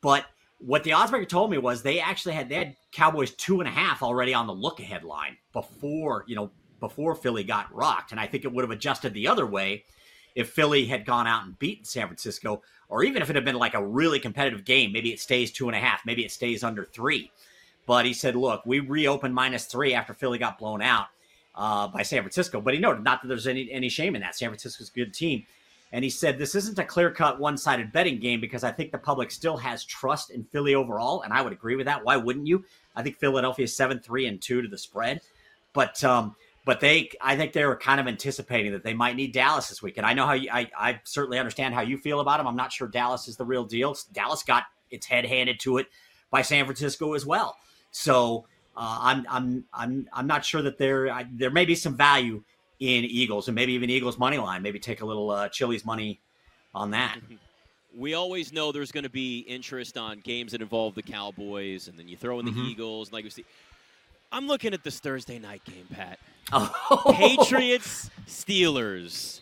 But 0.00 0.26
what 0.58 0.84
the 0.84 0.90
oddsmaker 0.90 1.28
told 1.28 1.50
me 1.50 1.58
was 1.58 1.82
they 1.82 2.00
actually 2.00 2.34
had 2.34 2.48
they 2.48 2.56
had 2.56 2.76
Cowboys 2.92 3.32
two 3.32 3.60
and 3.60 3.68
a 3.68 3.72
half 3.72 4.02
already 4.02 4.34
on 4.34 4.46
the 4.46 4.54
look 4.54 4.80
ahead 4.80 5.04
line 5.04 5.36
before 5.52 6.24
you 6.26 6.34
know 6.34 6.50
before 6.80 7.14
Philly 7.14 7.44
got 7.44 7.74
rocked, 7.74 8.12
and 8.12 8.20
I 8.20 8.26
think 8.26 8.44
it 8.44 8.52
would 8.52 8.62
have 8.62 8.70
adjusted 8.70 9.14
the 9.14 9.28
other 9.28 9.46
way 9.46 9.84
if 10.34 10.50
Philly 10.50 10.86
had 10.86 11.04
gone 11.04 11.26
out 11.26 11.44
and 11.44 11.58
beaten 11.58 11.84
San 11.84 12.06
Francisco, 12.06 12.62
or 12.88 13.02
even 13.02 13.22
if 13.22 13.30
it 13.30 13.36
had 13.36 13.44
been 13.44 13.56
like 13.56 13.74
a 13.74 13.84
really 13.84 14.20
competitive 14.20 14.64
game. 14.64 14.92
Maybe 14.92 15.12
it 15.12 15.20
stays 15.20 15.50
two 15.50 15.68
and 15.68 15.76
a 15.76 15.80
half, 15.80 16.06
maybe 16.06 16.24
it 16.24 16.30
stays 16.30 16.62
under 16.62 16.84
three. 16.84 17.32
But 17.86 18.04
he 18.04 18.12
said, 18.12 18.36
look, 18.36 18.66
we 18.66 18.80
reopened 18.80 19.34
minus 19.34 19.64
three 19.64 19.94
after 19.94 20.12
Philly 20.12 20.38
got 20.38 20.58
blown 20.58 20.82
out 20.82 21.06
uh, 21.54 21.88
by 21.88 22.02
San 22.02 22.22
Francisco. 22.22 22.60
But 22.60 22.74
he 22.74 22.80
noted 22.80 23.02
not 23.02 23.22
that 23.22 23.28
there's 23.28 23.46
any 23.46 23.70
any 23.72 23.88
shame 23.88 24.14
in 24.14 24.20
that. 24.22 24.36
San 24.36 24.50
Francisco's 24.50 24.90
a 24.90 24.92
good 24.92 25.14
team. 25.14 25.44
And 25.92 26.04
he 26.04 26.10
said, 26.10 26.38
This 26.38 26.54
isn't 26.54 26.78
a 26.78 26.84
clear 26.84 27.10
cut, 27.10 27.40
one 27.40 27.56
sided 27.56 27.92
betting 27.92 28.20
game 28.20 28.40
because 28.40 28.62
I 28.62 28.70
think 28.70 28.92
the 28.92 28.98
public 28.98 29.30
still 29.30 29.56
has 29.56 29.84
trust 29.84 30.30
in 30.30 30.44
Philly 30.44 30.74
overall. 30.74 31.22
And 31.22 31.32
I 31.32 31.42
would 31.42 31.52
agree 31.52 31.76
with 31.76 31.86
that. 31.86 32.04
Why 32.04 32.16
wouldn't 32.16 32.46
you? 32.46 32.64
I 32.94 33.02
think 33.02 33.18
Philadelphia 33.18 33.64
is 33.64 33.74
7 33.74 33.98
3 34.00 34.26
and 34.26 34.40
2 34.40 34.62
to 34.62 34.68
the 34.68 34.78
spread. 34.78 35.20
But, 35.72 36.02
um, 36.04 36.34
but 36.68 36.80
they, 36.80 37.08
I 37.22 37.34
think 37.34 37.54
they 37.54 37.64
were 37.64 37.76
kind 37.76 37.98
of 37.98 38.06
anticipating 38.06 38.72
that 38.72 38.84
they 38.84 38.92
might 38.92 39.16
need 39.16 39.32
Dallas 39.32 39.70
this 39.70 39.80
week. 39.80 39.96
And 39.96 40.04
I 40.04 40.12
know 40.12 40.26
how 40.26 40.34
you, 40.34 40.50
I, 40.52 40.68
I 40.78 41.00
certainly 41.04 41.38
understand 41.38 41.72
how 41.72 41.80
you 41.80 41.96
feel 41.96 42.20
about 42.20 42.36
them. 42.36 42.46
I'm 42.46 42.56
not 42.56 42.70
sure 42.70 42.86
Dallas 42.86 43.26
is 43.26 43.38
the 43.38 43.44
real 43.46 43.64
deal. 43.64 43.96
Dallas 44.12 44.42
got 44.42 44.64
its 44.90 45.06
head 45.06 45.24
handed 45.24 45.60
to 45.60 45.78
it 45.78 45.86
by 46.30 46.42
San 46.42 46.66
Francisco 46.66 47.14
as 47.14 47.24
well. 47.24 47.56
So 47.90 48.44
uh, 48.76 48.98
I'm 49.00 49.26
I'm 49.30 49.64
I'm 49.72 50.08
I'm 50.12 50.26
not 50.26 50.44
sure 50.44 50.60
that 50.60 50.76
there 50.76 51.10
I, 51.10 51.24
there 51.32 51.50
may 51.50 51.64
be 51.64 51.74
some 51.74 51.96
value 51.96 52.44
in 52.80 53.02
Eagles 53.06 53.48
and 53.48 53.54
maybe 53.54 53.72
even 53.72 53.88
Eagles 53.88 54.18
money 54.18 54.36
line. 54.36 54.60
Maybe 54.60 54.78
take 54.78 55.00
a 55.00 55.06
little 55.06 55.30
uh, 55.30 55.48
Chili's 55.48 55.86
money 55.86 56.20
on 56.74 56.90
that. 56.90 57.18
We 57.96 58.12
always 58.12 58.52
know 58.52 58.70
there's 58.70 58.92
going 58.92 59.04
to 59.04 59.10
be 59.10 59.38
interest 59.38 59.96
on 59.96 60.20
games 60.20 60.52
that 60.52 60.60
involve 60.60 60.94
the 60.94 61.02
Cowboys, 61.02 61.88
and 61.88 61.98
then 61.98 62.06
you 62.06 62.18
throw 62.18 62.38
in 62.38 62.44
the 62.44 62.52
mm-hmm. 62.52 62.66
Eagles. 62.66 63.10
Like 63.10 63.24
we 63.24 63.30
see, 63.30 63.46
I'm 64.30 64.46
looking 64.46 64.74
at 64.74 64.84
this 64.84 65.00
Thursday 65.00 65.38
night 65.38 65.64
game, 65.64 65.86
Pat. 65.90 66.18
Oh. 66.52 67.14
Patriots 67.14 68.10
Steelers. 68.26 69.40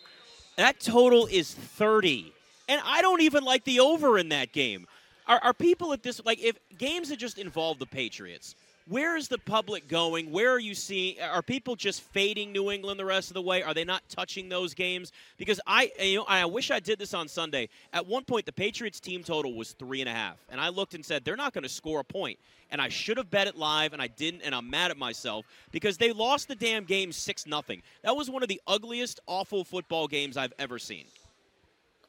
That 0.57 0.79
total 0.79 1.27
is 1.27 1.53
30, 1.53 2.33
and 2.67 2.81
I 2.83 3.01
don't 3.01 3.21
even 3.21 3.43
like 3.43 3.63
the 3.63 3.79
over 3.79 4.17
in 4.17 4.29
that 4.29 4.51
game. 4.51 4.87
Are, 5.27 5.39
are 5.43 5.53
people 5.53 5.93
at 5.93 6.03
this 6.03 6.23
like 6.25 6.39
if 6.39 6.57
games 6.77 7.09
that 7.09 7.19
just 7.19 7.37
involve 7.37 7.79
the 7.79 7.85
Patriots? 7.85 8.55
Where 8.89 9.17
is 9.17 9.27
the 9.27 9.37
public 9.37 9.87
going? 9.87 10.31
Where 10.31 10.51
are 10.51 10.59
you 10.59 10.73
seeing? 10.73 11.19
Are 11.21 11.41
people 11.41 11.75
just 11.75 12.01
fading 12.01 12.51
New 12.51 12.71
England 12.71 12.99
the 12.99 13.05
rest 13.05 13.29
of 13.29 13.33
the 13.33 13.41
way? 13.41 13.61
Are 13.61 13.73
they 13.73 13.83
not 13.83 14.03
touching 14.09 14.49
those 14.49 14.73
games? 14.73 15.11
Because 15.37 15.59
I, 15.67 15.91
you 16.01 16.17
know, 16.17 16.25
I 16.27 16.45
wish 16.45 16.71
I 16.71 16.79
did 16.79 16.99
this 16.99 17.13
on 17.13 17.27
Sunday. 17.27 17.69
At 17.93 18.07
one 18.07 18.23
point, 18.23 18.45
the 18.45 18.53
Patriots 18.53 18.99
team 18.99 19.23
total 19.23 19.53
was 19.55 19.73
three 19.73 20.01
and 20.01 20.09
a 20.09 20.13
half, 20.13 20.37
and 20.49 20.61
I 20.61 20.69
looked 20.69 20.93
and 20.93 21.05
said 21.05 21.25
they're 21.25 21.35
not 21.35 21.53
going 21.53 21.63
to 21.63 21.69
score 21.69 21.99
a 21.99 22.03
point. 22.03 22.39
And 22.69 22.81
I 22.81 22.89
should 22.89 23.15
have 23.15 23.31
bet 23.31 23.47
it 23.47 23.55
live, 23.57 23.93
and 23.93 24.01
I 24.01 24.07
didn't, 24.07 24.41
and 24.41 24.53
I'm 24.53 24.69
mad 24.69 24.91
at 24.91 24.97
myself 24.97 25.45
because 25.71 25.97
they 25.97 26.11
lost 26.11 26.49
the 26.49 26.55
damn 26.55 26.83
game 26.83 27.13
six 27.13 27.47
nothing. 27.47 27.81
That 28.03 28.15
was 28.15 28.29
one 28.29 28.43
of 28.43 28.49
the 28.49 28.61
ugliest, 28.67 29.21
awful 29.25 29.63
football 29.63 30.09
games 30.09 30.35
I've 30.35 30.51
ever 30.59 30.77
seen. 30.77 31.05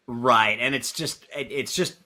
Right, 0.08 0.58
and 0.58 0.74
it's 0.74 0.92
just 0.92 1.26
it's 1.32 1.74
just 1.74 1.96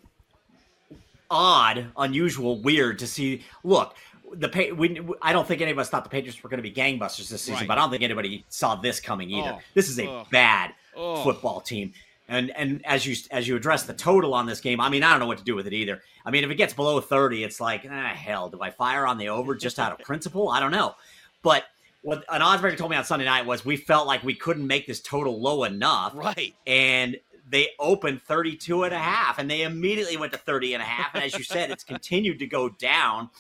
odd, 1.31 1.87
unusual, 1.97 2.61
weird 2.61 2.99
to 2.99 3.07
see. 3.07 3.43
Look, 3.64 3.97
the 4.34 4.74
we, 4.76 5.00
I 5.20 5.32
don't 5.32 5.46
think 5.46 5.60
any 5.60 5.70
of 5.70 5.78
us 5.78 5.88
thought 5.88 6.04
the 6.04 6.10
Patriots 6.10 6.42
were 6.42 6.50
going 6.50 6.62
to 6.62 6.68
be 6.68 6.72
gangbusters 6.72 7.28
this 7.28 7.42
season, 7.42 7.54
right. 7.54 7.68
but 7.68 7.78
I 7.78 7.82
don't 7.82 7.90
think 7.90 8.02
anybody 8.02 8.44
saw 8.48 8.74
this 8.76 9.00
coming 9.00 9.30
either. 9.30 9.56
Oh, 9.56 9.60
this 9.74 9.88
is 9.88 9.98
a 9.98 10.24
bad 10.30 10.72
football 10.94 11.60
team. 11.60 11.92
And 12.28 12.50
and 12.56 12.84
as 12.86 13.04
you 13.04 13.16
as 13.30 13.46
you 13.46 13.56
address 13.56 13.82
the 13.82 13.94
total 13.94 14.32
on 14.34 14.46
this 14.46 14.60
game, 14.60 14.80
I 14.80 14.88
mean, 14.88 15.02
I 15.02 15.10
don't 15.10 15.20
know 15.20 15.26
what 15.26 15.38
to 15.38 15.44
do 15.44 15.54
with 15.54 15.66
it 15.66 15.72
either. 15.72 16.00
I 16.24 16.30
mean, 16.30 16.44
if 16.44 16.50
it 16.50 16.54
gets 16.54 16.72
below 16.72 17.00
30, 17.00 17.44
it's 17.44 17.60
like, 17.60 17.86
ah, 17.90 18.12
hell, 18.14 18.48
do 18.48 18.60
I 18.62 18.70
fire 18.70 19.06
on 19.06 19.18
the 19.18 19.28
over 19.28 19.54
just 19.54 19.78
out 19.78 19.92
of 19.92 19.98
principle? 20.06 20.48
I 20.48 20.60
don't 20.60 20.72
know. 20.72 20.94
But 21.42 21.64
what 22.02 22.24
an 22.28 22.40
oddsmaker 22.40 22.76
told 22.76 22.90
me 22.90 22.96
on 22.96 23.04
Sunday 23.04 23.24
night 23.24 23.46
was 23.46 23.64
we 23.64 23.76
felt 23.76 24.06
like 24.06 24.22
we 24.22 24.34
couldn't 24.34 24.66
make 24.66 24.86
this 24.86 25.00
total 25.00 25.40
low 25.40 25.64
enough. 25.64 26.14
Right. 26.14 26.54
And 26.66 27.16
they 27.48 27.68
opened 27.78 28.22
32 28.22 28.84
and 28.84 28.94
a 28.94 28.98
half 28.98 29.38
and 29.38 29.50
they 29.50 29.62
immediately 29.62 30.16
went 30.16 30.32
to 30.32 30.38
30 30.38 30.74
and 30.74 30.82
a 30.82 30.86
half. 30.86 31.14
And 31.14 31.22
as 31.22 31.36
you 31.36 31.44
said, 31.44 31.70
it's 31.70 31.84
continued 31.84 32.38
to 32.38 32.46
go 32.46 32.68
down. 32.68 33.30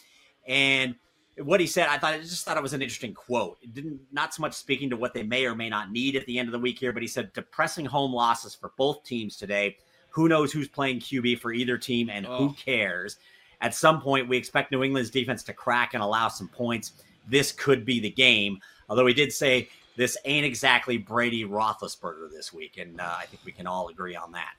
And 0.46 0.94
what 1.38 1.60
he 1.60 1.66
said, 1.66 1.88
I 1.88 1.98
thought 1.98 2.14
I 2.14 2.18
just 2.18 2.44
thought 2.44 2.56
it 2.56 2.62
was 2.62 2.72
an 2.72 2.82
interesting 2.82 3.14
quote. 3.14 3.58
It 3.62 3.74
didn't 3.74 4.00
not 4.12 4.34
so 4.34 4.42
much 4.42 4.54
speaking 4.54 4.90
to 4.90 4.96
what 4.96 5.14
they 5.14 5.22
may 5.22 5.46
or 5.46 5.54
may 5.54 5.68
not 5.68 5.90
need 5.90 6.16
at 6.16 6.26
the 6.26 6.38
end 6.38 6.48
of 6.48 6.52
the 6.52 6.58
week 6.58 6.78
here, 6.78 6.92
but 6.92 7.02
he 7.02 7.08
said 7.08 7.32
depressing 7.32 7.86
home 7.86 8.12
losses 8.12 8.54
for 8.54 8.72
both 8.76 9.04
teams 9.04 9.36
today. 9.36 9.76
Who 10.10 10.28
knows 10.28 10.52
who's 10.52 10.68
playing 10.68 11.00
QB 11.00 11.40
for 11.40 11.52
either 11.52 11.78
team 11.78 12.10
and 12.10 12.26
oh. 12.26 12.36
who 12.36 12.52
cares? 12.54 13.16
At 13.62 13.74
some 13.74 14.00
point, 14.00 14.28
we 14.28 14.36
expect 14.36 14.72
New 14.72 14.82
England's 14.82 15.10
defense 15.10 15.42
to 15.44 15.52
crack 15.52 15.94
and 15.94 16.02
allow 16.02 16.28
some 16.28 16.48
points. 16.48 16.92
This 17.28 17.52
could 17.52 17.84
be 17.84 18.00
the 18.00 18.10
game. 18.10 18.58
Although 18.88 19.06
he 19.06 19.14
did 19.14 19.32
say 19.32 19.68
this 19.96 20.16
ain't 20.24 20.44
exactly 20.44 20.98
Brady 20.98 21.44
Roethlisberger 21.44 22.30
this 22.30 22.52
week, 22.52 22.78
and 22.78 23.00
uh, 23.00 23.14
I 23.18 23.26
think 23.26 23.42
we 23.44 23.52
can 23.52 23.66
all 23.66 23.88
agree 23.88 24.16
on 24.16 24.32
that. 24.32 24.54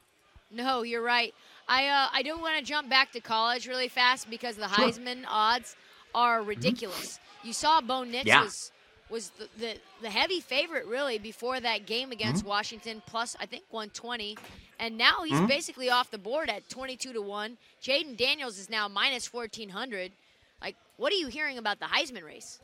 No, 0.49 0.83
you're 0.83 1.03
right. 1.03 1.33
I 1.74 1.88
uh, 1.88 2.08
I 2.13 2.22
do 2.22 2.38
want 2.38 2.58
to 2.60 2.63
jump 2.63 2.88
back 2.88 3.12
to 3.13 3.20
college 3.20 3.68
really 3.68 3.88
fast 3.88 4.30
because 4.30 4.58
the 4.58 4.65
Heisman 4.65 5.24
odds 5.27 5.75
are 6.13 6.39
mm-hmm. 6.39 6.50
ridiculous. 6.50 7.18
Mm-hmm. 7.18 7.48
You 7.48 7.53
saw 7.53 7.82
Bo 7.82 8.03
Nix 8.03 8.27
yeah. 8.27 8.44
was 8.44 8.72
was 9.10 9.30
the, 9.32 9.48
the, 9.58 9.74
the 10.03 10.10
heavy 10.10 10.39
favorite 10.39 10.86
really 10.86 11.18
before 11.18 11.60
that 11.60 11.86
game 11.86 12.12
against 12.12 12.42
mm-hmm. 12.42 12.50
Washington, 12.50 13.01
plus 13.08 13.36
I 13.39 13.46
think 13.48 13.63
120, 13.70 14.38
and 14.80 14.98
now 14.98 15.24
he's 15.24 15.34
mm-hmm. 15.34 15.48
basically 15.48 15.89
off 15.89 16.12
the 16.12 16.18
board 16.18 16.50
at 16.50 16.68
22 16.70 17.13
to 17.13 17.22
one. 17.22 17.58
Jayden 17.82 18.18
Daniels 18.18 18.60
is 18.60 18.70
now 18.70 18.88
minus 18.88 19.34
1400. 19.34 20.12
Like, 20.62 20.75
what 20.98 21.12
are 21.12 21.18
you 21.18 21.27
hearing 21.27 21.58
about 21.58 21.80
the 21.80 21.86
Heisman 21.86 22.24
race? 22.24 22.60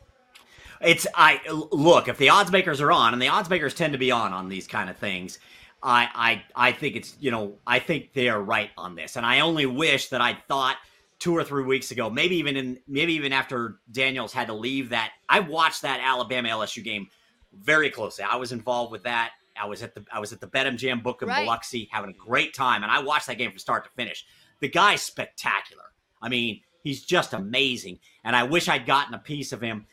It's 0.82 1.08
I 1.16 1.42
look 1.72 2.08
if 2.08 2.18
the 2.20 2.30
odds 2.30 2.52
makers 2.52 2.80
are 2.80 2.92
on, 2.92 3.14
and 3.14 3.22
the 3.22 3.28
odds 3.28 3.50
makers 3.50 3.74
tend 3.74 3.94
to 3.94 4.00
be 4.00 4.12
on 4.12 4.34
on 4.34 4.50
these 4.50 4.68
kind 4.68 4.90
of 4.90 4.98
things. 4.98 5.40
I, 5.82 6.42
I 6.56 6.70
I 6.70 6.72
think 6.72 6.96
it's 6.96 7.16
you 7.20 7.32
know 7.32 7.58
I 7.66 7.80
think 7.80 8.14
they 8.14 8.30
are 8.30 8.42
right 8.42 8.70
on 8.78 8.96
this, 8.96 9.16
and 9.16 9.26
I 9.26 9.40
only 9.40 9.66
wish 9.66 10.10
that 10.10 10.22
I 10.22 10.38
thought 10.48 10.78
two 11.20 11.36
or 11.36 11.44
three 11.44 11.64
weeks 11.64 11.92
ago, 11.92 12.10
maybe 12.10 12.38
even 12.38 12.58
in 12.58 12.80
maybe 12.88 13.14
even 13.14 13.34
after 13.34 13.80
Daniels 13.92 14.34
had 14.34 14.48
to 14.48 14.54
leave 14.54 14.90
that. 14.90 15.12
I 15.28 15.40
watched 15.40 15.84
that 15.84 16.00
Alabama 16.02 16.50
LSU 16.50 16.84
game 16.84 17.08
very 17.54 17.90
closely. 17.90 18.24
I 18.24 18.38
was 18.38 18.52
involved 18.52 18.92
with 18.92 19.04
that. 19.04 19.32
I 19.60 19.66
was 19.68 19.84
at 19.84 19.94
the 19.96 20.06
I 20.12 20.20
was 20.20 20.34
at 20.34 20.42
the 20.42 20.48
BetMGM 20.48 21.04
book 21.04 21.22
in 21.22 21.28
right. 21.28 21.44
Biloxi 21.44 21.90
having 21.92 22.12
a 22.12 22.14
great 22.14 22.54
time, 22.54 22.84
and 22.84 22.92
I 22.92 23.02
watched 23.02 23.28
that 23.28 23.38
game 23.38 23.52
from 23.52 23.60
start 23.60 23.84
to 23.86 23.90
finish. 23.92 24.26
The 24.60 24.70
guy's 24.70 25.02
spectacular. 25.02 25.84
I 26.22 26.30
mean, 26.30 26.62
he's 26.84 27.04
just 27.04 27.34
amazing, 27.34 28.00
and 28.24 28.36
I 28.36 28.44
wish 28.44 28.68
I'd 28.68 28.86
gotten 28.86 29.14
a 29.14 29.20
piece 29.20 29.52
of 29.52 29.62
him 29.62 29.86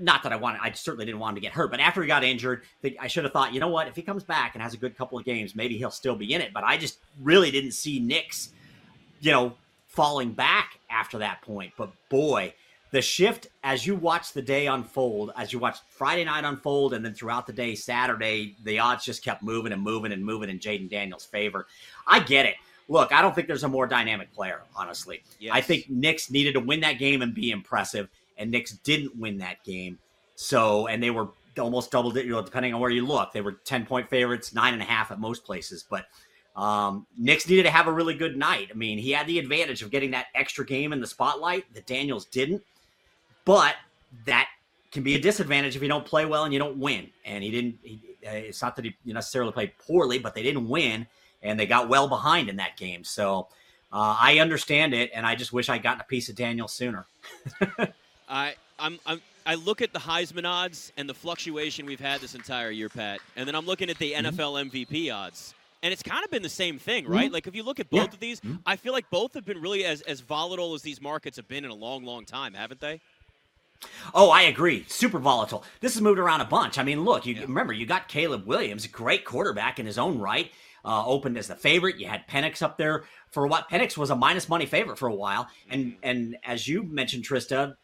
not 0.00 0.22
that 0.22 0.32
I 0.32 0.36
wanted, 0.36 0.60
I 0.62 0.72
certainly 0.72 1.04
didn't 1.06 1.20
want 1.20 1.36
him 1.36 1.42
to 1.42 1.46
get 1.46 1.52
hurt, 1.52 1.70
but 1.70 1.80
after 1.80 2.02
he 2.02 2.06
got 2.06 2.24
injured, 2.24 2.62
I 3.00 3.06
should 3.08 3.24
have 3.24 3.32
thought, 3.32 3.52
you 3.52 3.60
know 3.60 3.68
what, 3.68 3.88
if 3.88 3.96
he 3.96 4.02
comes 4.02 4.24
back 4.24 4.54
and 4.54 4.62
has 4.62 4.74
a 4.74 4.76
good 4.78 4.96
couple 4.96 5.18
of 5.18 5.24
games, 5.24 5.54
maybe 5.54 5.76
he'll 5.78 5.90
still 5.90 6.16
be 6.16 6.32
in 6.34 6.40
it. 6.40 6.52
But 6.52 6.64
I 6.64 6.76
just 6.76 6.98
really 7.22 7.50
didn't 7.50 7.72
see 7.72 8.00
Nix, 8.00 8.50
you 9.20 9.32
know, 9.32 9.54
falling 9.86 10.32
back 10.32 10.78
after 10.90 11.18
that 11.18 11.42
point. 11.42 11.72
But 11.76 11.90
boy, 12.08 12.54
the 12.90 13.02
shift 13.02 13.48
as 13.62 13.86
you 13.86 13.94
watch 13.94 14.32
the 14.32 14.42
day 14.42 14.66
unfold, 14.66 15.32
as 15.36 15.52
you 15.52 15.58
watch 15.58 15.78
Friday 15.90 16.24
night 16.24 16.44
unfold, 16.44 16.94
and 16.94 17.04
then 17.04 17.14
throughout 17.14 17.46
the 17.46 17.52
day, 17.52 17.74
Saturday, 17.74 18.56
the 18.64 18.78
odds 18.78 19.04
just 19.04 19.22
kept 19.22 19.42
moving 19.42 19.72
and 19.72 19.82
moving 19.82 20.12
and 20.12 20.24
moving 20.24 20.48
in 20.48 20.58
Jayden 20.58 20.88
Daniels' 20.88 21.26
favor. 21.26 21.66
I 22.06 22.20
get 22.20 22.46
it. 22.46 22.54
Look, 22.88 23.12
I 23.12 23.20
don't 23.20 23.34
think 23.34 23.46
there's 23.46 23.64
a 23.64 23.68
more 23.68 23.86
dynamic 23.86 24.32
player, 24.32 24.62
honestly. 24.74 25.22
Yes. 25.38 25.52
I 25.54 25.60
think 25.60 25.90
Nix 25.90 26.30
needed 26.30 26.54
to 26.54 26.60
win 26.60 26.80
that 26.80 26.94
game 26.94 27.20
and 27.20 27.34
be 27.34 27.50
impressive 27.50 28.08
and 28.38 28.50
Nix 28.50 28.72
didn't 28.72 29.16
win 29.16 29.38
that 29.38 29.62
game. 29.64 29.98
So, 30.34 30.86
and 30.86 31.02
they 31.02 31.10
were 31.10 31.28
almost 31.58 31.90
doubled 31.90 32.16
it, 32.16 32.24
you 32.24 32.32
know, 32.32 32.42
depending 32.42 32.72
on 32.72 32.80
where 32.80 32.90
you 32.90 33.04
look. 33.04 33.32
They 33.32 33.40
were 33.40 33.52
10 33.52 33.86
point 33.86 34.08
favorites, 34.08 34.54
nine 34.54 34.72
and 34.72 34.82
a 34.82 34.86
half 34.86 35.10
at 35.10 35.18
most 35.18 35.44
places. 35.44 35.84
But 35.88 36.06
um, 36.56 37.06
Nix 37.16 37.48
needed 37.48 37.64
to 37.64 37.70
have 37.70 37.86
a 37.86 37.92
really 37.92 38.14
good 38.14 38.36
night. 38.36 38.68
I 38.70 38.74
mean, 38.74 38.98
he 38.98 39.10
had 39.10 39.26
the 39.26 39.38
advantage 39.38 39.82
of 39.82 39.90
getting 39.90 40.12
that 40.12 40.26
extra 40.34 40.64
game 40.64 40.92
in 40.92 41.00
the 41.00 41.06
spotlight 41.06 41.72
that 41.74 41.86
Daniels 41.86 42.24
didn't. 42.26 42.62
But 43.44 43.76
that 44.26 44.48
can 44.90 45.02
be 45.02 45.14
a 45.14 45.20
disadvantage 45.20 45.76
if 45.76 45.82
you 45.82 45.88
don't 45.88 46.04
play 46.04 46.24
well 46.24 46.44
and 46.44 46.52
you 46.52 46.58
don't 46.58 46.78
win. 46.78 47.10
And 47.24 47.42
he 47.44 47.50
didn't, 47.50 47.78
he, 47.82 48.00
uh, 48.26 48.30
it's 48.30 48.62
not 48.62 48.76
that 48.76 48.84
he 48.84 48.94
necessarily 49.04 49.52
played 49.52 49.72
poorly, 49.86 50.18
but 50.18 50.34
they 50.34 50.42
didn't 50.42 50.68
win 50.68 51.06
and 51.42 51.58
they 51.58 51.66
got 51.66 51.88
well 51.88 52.08
behind 52.08 52.48
in 52.48 52.56
that 52.56 52.76
game. 52.76 53.04
So 53.04 53.48
uh, 53.92 54.16
I 54.20 54.38
understand 54.38 54.94
it. 54.94 55.10
And 55.14 55.26
I 55.26 55.34
just 55.34 55.52
wish 55.52 55.68
I'd 55.68 55.82
gotten 55.82 56.00
a 56.00 56.04
piece 56.04 56.28
of 56.28 56.36
Daniel 56.36 56.68
sooner. 56.68 57.06
I 58.28 58.54
I'm, 58.78 58.98
I'm 59.06 59.20
I 59.46 59.54
look 59.54 59.80
at 59.80 59.92
the 59.92 59.98
Heisman 59.98 60.46
odds 60.46 60.92
and 60.96 61.08
the 61.08 61.14
fluctuation 61.14 61.86
we've 61.86 62.00
had 62.00 62.20
this 62.20 62.34
entire 62.34 62.70
year, 62.70 62.88
Pat, 62.88 63.20
and 63.34 63.48
then 63.48 63.54
I'm 63.54 63.66
looking 63.66 63.88
at 63.88 63.98
the 63.98 64.12
mm-hmm. 64.12 64.38
NFL 64.38 64.70
MVP 64.70 65.12
odds. 65.12 65.54
And 65.82 65.92
it's 65.92 66.02
kind 66.02 66.24
of 66.24 66.30
been 66.30 66.42
the 66.42 66.48
same 66.48 66.78
thing, 66.78 67.06
right? 67.06 67.26
Mm-hmm. 67.26 67.34
Like 67.34 67.46
if 67.46 67.54
you 67.54 67.62
look 67.62 67.78
at 67.78 67.88
both 67.88 68.00
yeah. 68.00 68.14
of 68.14 68.20
these, 68.20 68.40
mm-hmm. 68.40 68.56
I 68.66 68.76
feel 68.76 68.92
like 68.92 69.08
both 69.10 69.34
have 69.34 69.44
been 69.44 69.60
really 69.60 69.84
as, 69.84 70.00
as 70.02 70.20
volatile 70.20 70.74
as 70.74 70.82
these 70.82 71.00
markets 71.00 71.36
have 71.36 71.46
been 71.46 71.64
in 71.64 71.70
a 71.70 71.74
long, 71.74 72.04
long 72.04 72.24
time, 72.24 72.52
haven't 72.52 72.80
they? 72.80 73.00
Oh, 74.12 74.30
I 74.30 74.42
agree. 74.42 74.84
Super 74.88 75.18
volatile. 75.18 75.64
This 75.80 75.94
has 75.94 76.02
moved 76.02 76.18
around 76.18 76.40
a 76.40 76.46
bunch. 76.46 76.78
I 76.78 76.82
mean, 76.82 77.04
look, 77.04 77.26
you 77.26 77.34
yeah. 77.34 77.42
remember 77.42 77.72
you 77.72 77.86
got 77.86 78.08
Caleb 78.08 78.44
Williams, 78.44 78.86
great 78.88 79.24
quarterback 79.24 79.78
in 79.78 79.86
his 79.86 79.98
own 79.98 80.18
right, 80.18 80.50
uh, 80.84 81.06
opened 81.06 81.38
as 81.38 81.46
the 81.46 81.54
favorite. 81.54 81.98
You 81.98 82.08
had 82.08 82.26
Penix 82.26 82.60
up 82.60 82.76
there 82.76 83.04
for 83.30 83.46
what 83.46 83.70
Penix 83.70 83.96
was 83.96 84.10
a 84.10 84.16
minus 84.16 84.48
money 84.48 84.66
favorite 84.66 84.98
for 84.98 85.08
a 85.08 85.14
while, 85.14 85.48
and 85.70 85.86
mm-hmm. 85.86 85.98
and 86.02 86.36
as 86.44 86.66
you 86.66 86.82
mentioned, 86.82 87.24
Trysta, 87.24 87.76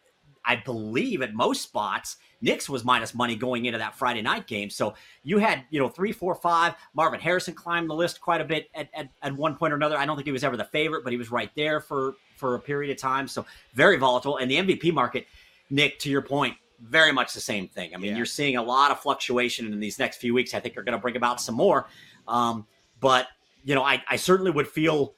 I 0.45 0.57
believe 0.57 1.23
at 1.23 1.35
most 1.35 1.63
spots, 1.63 2.17
Nix 2.41 2.69
was 2.69 2.85
minus 2.85 3.15
money 3.15 3.37
going 3.37 3.65
into 3.65 3.79
that 3.79 3.95
Friday 3.95 4.21
night 4.21 4.47
game. 4.47 4.69
So 4.69 4.95
you 5.23 5.39
had, 5.39 5.65
you 5.71 5.81
know, 5.81 5.89
three, 5.89 6.13
four, 6.13 6.35
five. 6.35 6.75
Marvin 6.93 7.21
Harrison 7.21 7.55
climbed 7.55 7.89
the 7.89 7.95
list 7.95 8.21
quite 8.21 8.41
a 8.41 8.45
bit 8.45 8.69
at, 8.75 8.89
at, 8.95 9.09
at 9.23 9.35
one 9.35 9.57
point 9.57 9.73
or 9.73 9.77
another. 9.77 9.97
I 9.97 10.05
don't 10.05 10.17
think 10.17 10.27
he 10.27 10.33
was 10.33 10.45
ever 10.45 10.57
the 10.57 10.65
favorite, 10.65 11.05
but 11.05 11.13
he 11.13 11.17
was 11.17 11.31
right 11.31 11.51
there 11.57 11.81
for 11.81 12.15
for 12.37 12.57
a 12.57 12.61
period 12.61 12.91
of 12.91 12.99
time. 12.99 13.29
So 13.29 13.47
very 13.75 13.97
volatile. 13.97 14.37
And 14.37 14.51
the 14.51 14.57
MVP 14.57 14.93
market, 14.93 15.27
Nick, 15.71 15.99
to 16.01 16.11
your 16.11 16.21
point, 16.21 16.57
very 16.81 17.13
much 17.13 17.33
the 17.33 17.41
same 17.41 17.69
thing. 17.69 17.95
I 17.95 17.97
mean, 17.97 18.11
yeah. 18.11 18.17
you're 18.19 18.27
seeing 18.27 18.57
a 18.57 18.63
lot 18.63 18.91
of 18.91 19.01
fluctuation 19.01 19.73
in 19.73 19.81
these 19.81 19.99
next 19.99 20.19
few 20.19 20.35
weeks. 20.35 20.53
I 20.53 20.61
think 20.61 20.77
are 20.77 20.83
going 20.83 20.97
to 20.97 21.01
bring 21.01 21.17
about 21.17 21.41
some 21.41 21.55
more. 21.55 21.87
Um, 22.29 22.67
but 23.01 23.29
you 23.65 23.75
know, 23.75 23.83
I, 23.83 24.03
I 24.09 24.17
certainly 24.17 24.51
would 24.51 24.69
feel 24.69 25.15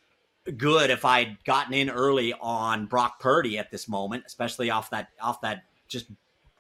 good 0.57 0.91
if 0.91 1.05
I'd 1.05 1.43
gotten 1.45 1.75
in 1.75 1.91
early 1.91 2.33
on 2.41 2.87
Brock 2.87 3.21
Purdy 3.21 3.59
at 3.59 3.71
this 3.71 3.89
moment, 3.89 4.25
especially 4.27 4.71
off 4.71 4.91
that 4.91 5.09
off 5.21 5.41
that 5.43 5.65
just 5.89 6.07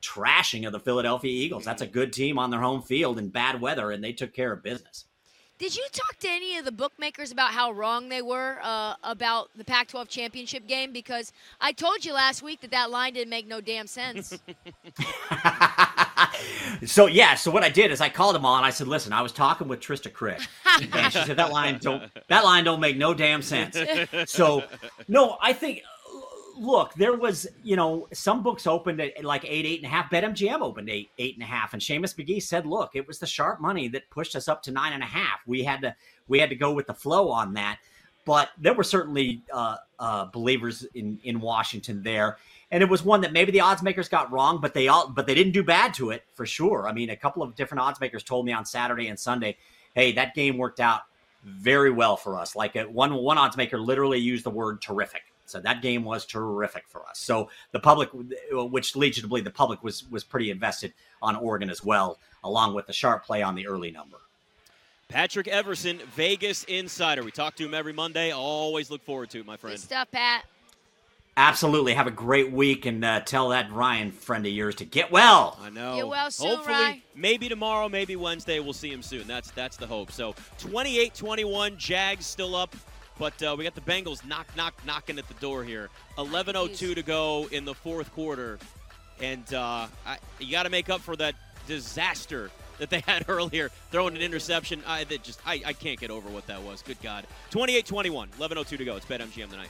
trashing 0.03 0.67
of 0.67 0.73
the 0.73 0.81
Philadelphia 0.81 1.31
Eagles. 1.31 1.65
That's 1.65 1.83
a 1.83 1.87
good 1.87 2.13
team 2.13 2.39
on 2.39 2.51
their 2.51 2.61
home 2.61 2.83
field 2.83 3.19
in 3.19 3.29
bad 3.29 3.61
weather, 3.61 3.91
and 3.91 4.03
they 4.03 4.13
took 4.13 4.33
care 4.33 4.53
of 4.53 4.63
business. 4.63 5.05
Did 5.59 5.75
you 5.75 5.87
talk 5.91 6.19
to 6.19 6.29
any 6.29 6.59
of 6.59 6.67
the 6.67 6.73
bookmakers 6.73 7.33
about 7.33 7.53
how 7.53 7.73
wrong 7.73 8.11
they 8.11 8.21
were 8.21 8.59
uh, 8.63 8.95
about 9.03 9.49
the 9.57 9.65
Pac-12 9.65 10.07
championship 10.07 10.67
game? 10.67 10.93
Because 10.93 11.33
I 11.63 11.73
told 11.73 12.05
you 12.05 12.13
last 12.13 12.43
week 12.43 12.61
that 12.61 12.73
that 12.73 12.91
line 12.91 13.15
didn't 13.15 13.31
make 13.31 13.47
no 13.47 13.63
damn 13.63 13.87
sense. 13.87 14.39
so 16.85 17.07
yeah, 17.07 17.35
so 17.35 17.51
what 17.51 17.63
I 17.63 17.69
did 17.69 17.91
is 17.91 18.01
I 18.01 18.09
called 18.09 18.35
them 18.35 18.45
all 18.45 18.57
and 18.57 18.67
I 18.67 18.71
said, 18.71 18.89
"Listen, 18.89 19.13
I 19.13 19.23
was 19.23 19.33
talking 19.33 19.69
with 19.69 19.81
Trysta 19.81 20.11
Krick, 20.11 20.47
and 20.93 21.13
she 21.13 21.21
said 21.25 21.37
that 21.37 21.53
line 21.53 21.79
don't 21.81 22.11
that 22.29 22.45
line 22.45 22.65
don't 22.65 22.81
make 22.81 22.97
no 22.97 23.15
damn 23.15 23.43
sense." 23.43 23.77
So 24.27 24.65
no, 25.09 25.37
I 25.41 25.53
think 25.53 25.83
look, 26.59 26.95
there 26.95 27.15
was, 27.15 27.47
you 27.63 27.77
know, 27.77 28.09
some 28.13 28.43
books 28.43 28.67
opened 28.67 29.01
at 29.01 29.25
like 29.25 29.45
eight, 29.45 29.67
eight 29.67 29.83
and 29.83 29.87
a 29.87 29.95
half. 29.95 30.11
BetMGM 30.11 30.61
opened 30.61 30.89
eight, 30.89 31.11
eight 31.19 31.35
and 31.35 31.43
a 31.43 31.47
half. 31.47 31.73
And 31.73 31.83
Seamus 31.83 32.17
Magee 32.17 32.41
said, 32.41 32.67
look, 32.67 32.91
it 32.95 33.07
was 33.07 33.19
the 33.19 33.27
sharp 33.27 33.61
money 33.61 33.89
that 33.89 34.09
pushed 34.11 34.35
us 34.37 34.49
up 34.49 34.63
to 34.65 34.73
nine 34.73 34.93
and 34.93 35.03
a 35.03 35.07
half. 35.07 35.41
We 35.47 35.63
had 35.63 35.83
to, 35.83 35.95
we 36.29 36.39
had 36.39 36.51
to 36.51 36.57
go 36.57 36.73
with 36.73 36.87
the 36.87 36.95
flow 36.95 37.31
on 37.31 37.55
that. 37.55 37.79
But 38.27 38.51
there 38.59 38.75
were 38.75 38.85
certainly 38.85 39.43
uh, 39.51 39.77
uh, 39.99 40.27
believers 40.27 40.85
in 40.95 41.19
in 41.25 41.41
Washington 41.41 42.03
there. 42.03 42.37
and 42.71 42.83
it 42.83 42.89
was 42.89 43.05
one 43.05 43.21
that 43.21 43.33
maybe 43.33 43.53
the 43.53 43.61
odds 43.61 43.83
makers 43.83 44.09
got 44.09 44.31
wrong, 44.33 44.61
but 44.61 44.75
they 44.75 44.89
all 44.89 45.09
but 45.09 45.27
they 45.27 45.35
didn't 45.35 45.53
do 45.53 45.63
bad 45.63 45.95
to 45.95 46.11
it 46.11 46.25
for 46.35 46.45
sure. 46.45 46.89
I 46.89 46.93
mean, 46.93 47.11
a 47.11 47.17
couple 47.17 47.43
of 47.43 47.55
different 47.55 47.81
odds 47.81 48.01
makers 48.01 48.23
told 48.25 48.45
me 48.45 48.53
on 48.53 48.65
Saturday 48.65 49.09
and 49.09 49.19
Sunday, 49.19 49.57
hey, 49.95 50.13
that 50.13 50.35
game 50.35 50.59
worked 50.59 50.81
out 50.81 51.03
very 51.45 51.91
well 51.91 52.17
for 52.17 52.39
us. 52.39 52.57
Like 52.57 52.75
a, 52.77 52.83
one 52.85 53.15
one 53.15 53.39
odds 53.39 53.57
maker 53.57 53.79
literally 53.79 54.19
used 54.19 54.45
the 54.45 54.51
word 54.51 54.83
terrific. 54.83 55.23
So 55.49 55.61
that 55.61 55.81
game 55.81 56.03
was 56.05 56.27
terrific 56.27 56.89
for 56.89 57.07
us. 57.07 57.21
So 57.21 57.51
the 57.71 57.79
public, 57.79 58.11
which 58.51 58.97
leads 58.97 59.17
you 59.17 59.23
to 59.23 59.29
believe 59.29 59.45
the 59.45 59.51
public 59.53 59.85
was 59.85 60.05
was 60.11 60.25
pretty 60.25 60.51
invested 60.51 60.93
on 61.23 61.37
Oregon 61.37 61.71
as 61.71 61.85
well, 61.85 62.19
along 62.43 62.75
with 62.75 62.89
the 62.89 62.93
sharp 62.93 63.25
play 63.25 63.43
on 63.43 63.55
the 63.55 63.69
early 63.69 63.93
number. 63.93 64.19
Patrick 65.09 65.47
Everson, 65.47 65.99
Vegas 66.15 66.65
Insider. 66.65 67.23
We 67.23 67.31
talk 67.31 67.55
to 67.57 67.65
him 67.65 67.75
every 67.75 67.93
Monday. 67.93 68.33
Always 68.33 68.91
look 68.91 69.03
forward 69.03 69.31
to 69.31 69.41
it, 69.41 69.47
my 69.47 69.57
friend. 69.57 69.77
Good 69.77 69.83
stuff, 69.83 70.11
Pat. 70.11 70.45
Absolutely. 71.37 71.93
Have 71.93 72.07
a 72.07 72.13
great 72.13 72.51
week 72.51 72.87
and 72.87 73.05
uh, 73.05 73.21
tell 73.21 73.51
that 73.51 73.71
Ryan 73.71 74.11
friend 74.11 74.45
of 74.47 74.53
yours 74.53 74.75
to 74.77 74.85
get 74.85 75.13
well. 75.13 75.59
I 75.61 75.69
know. 75.69 75.95
Get 75.97 76.09
well 76.09 76.31
soon, 76.31 76.49
Hopefully, 76.49 76.75
Ryan. 76.75 77.03
maybe 77.15 77.49
tomorrow, 77.49 77.89
maybe 77.89 78.17
Wednesday, 78.17 78.59
we'll 78.59 78.73
see 78.73 78.91
him 78.91 79.03
soon. 79.03 79.27
That's 79.27 79.51
that's 79.51 79.77
the 79.77 79.87
hope. 79.87 80.11
So 80.11 80.33
28-21, 80.59 81.77
Jags 81.77 82.25
still 82.25 82.57
up, 82.57 82.75
but 83.19 83.41
uh, 83.43 83.55
we 83.57 83.65
got 83.65 83.75
the 83.75 83.83
Bengals 83.83 84.27
knock 84.27 84.47
knock 84.57 84.75
knocking 84.87 85.19
at 85.19 85.29
the 85.29 85.35
door 85.35 85.63
here. 85.63 85.91
11:02 86.17 86.95
to 86.95 87.03
go 87.03 87.47
in 87.53 87.67
the 87.67 87.75
fourth 87.75 88.11
quarter, 88.15 88.59
and 89.21 89.53
uh, 89.53 89.89
I, 90.07 90.17
you 90.41 90.51
got 90.51 90.63
to 90.63 90.71
make 90.71 90.89
up 90.89 91.03
for 91.03 91.17
that 91.17 91.35
disaster 91.67 92.51
that 92.79 92.91
they 92.91 93.01
had 93.01 93.25
earlier, 93.29 93.71
throwing 93.91 94.17
an 94.17 94.23
interception. 94.23 94.83
I 94.87 95.05
that 95.05 95.23
just 95.23 95.41
I, 95.47 95.63
I 95.65 95.73
can't 95.73 95.99
get 95.99 96.11
over 96.11 96.29
what 96.29 96.47
that 96.47 96.63
was. 96.63 96.83
Good 96.83 97.01
God. 97.03 97.27
28-21, 97.51 98.29
11:02 98.39 98.67
to 98.79 98.85
go. 98.85 98.97
It's 98.97 99.07
BetMGM 99.07 99.51
tonight. 99.51 99.69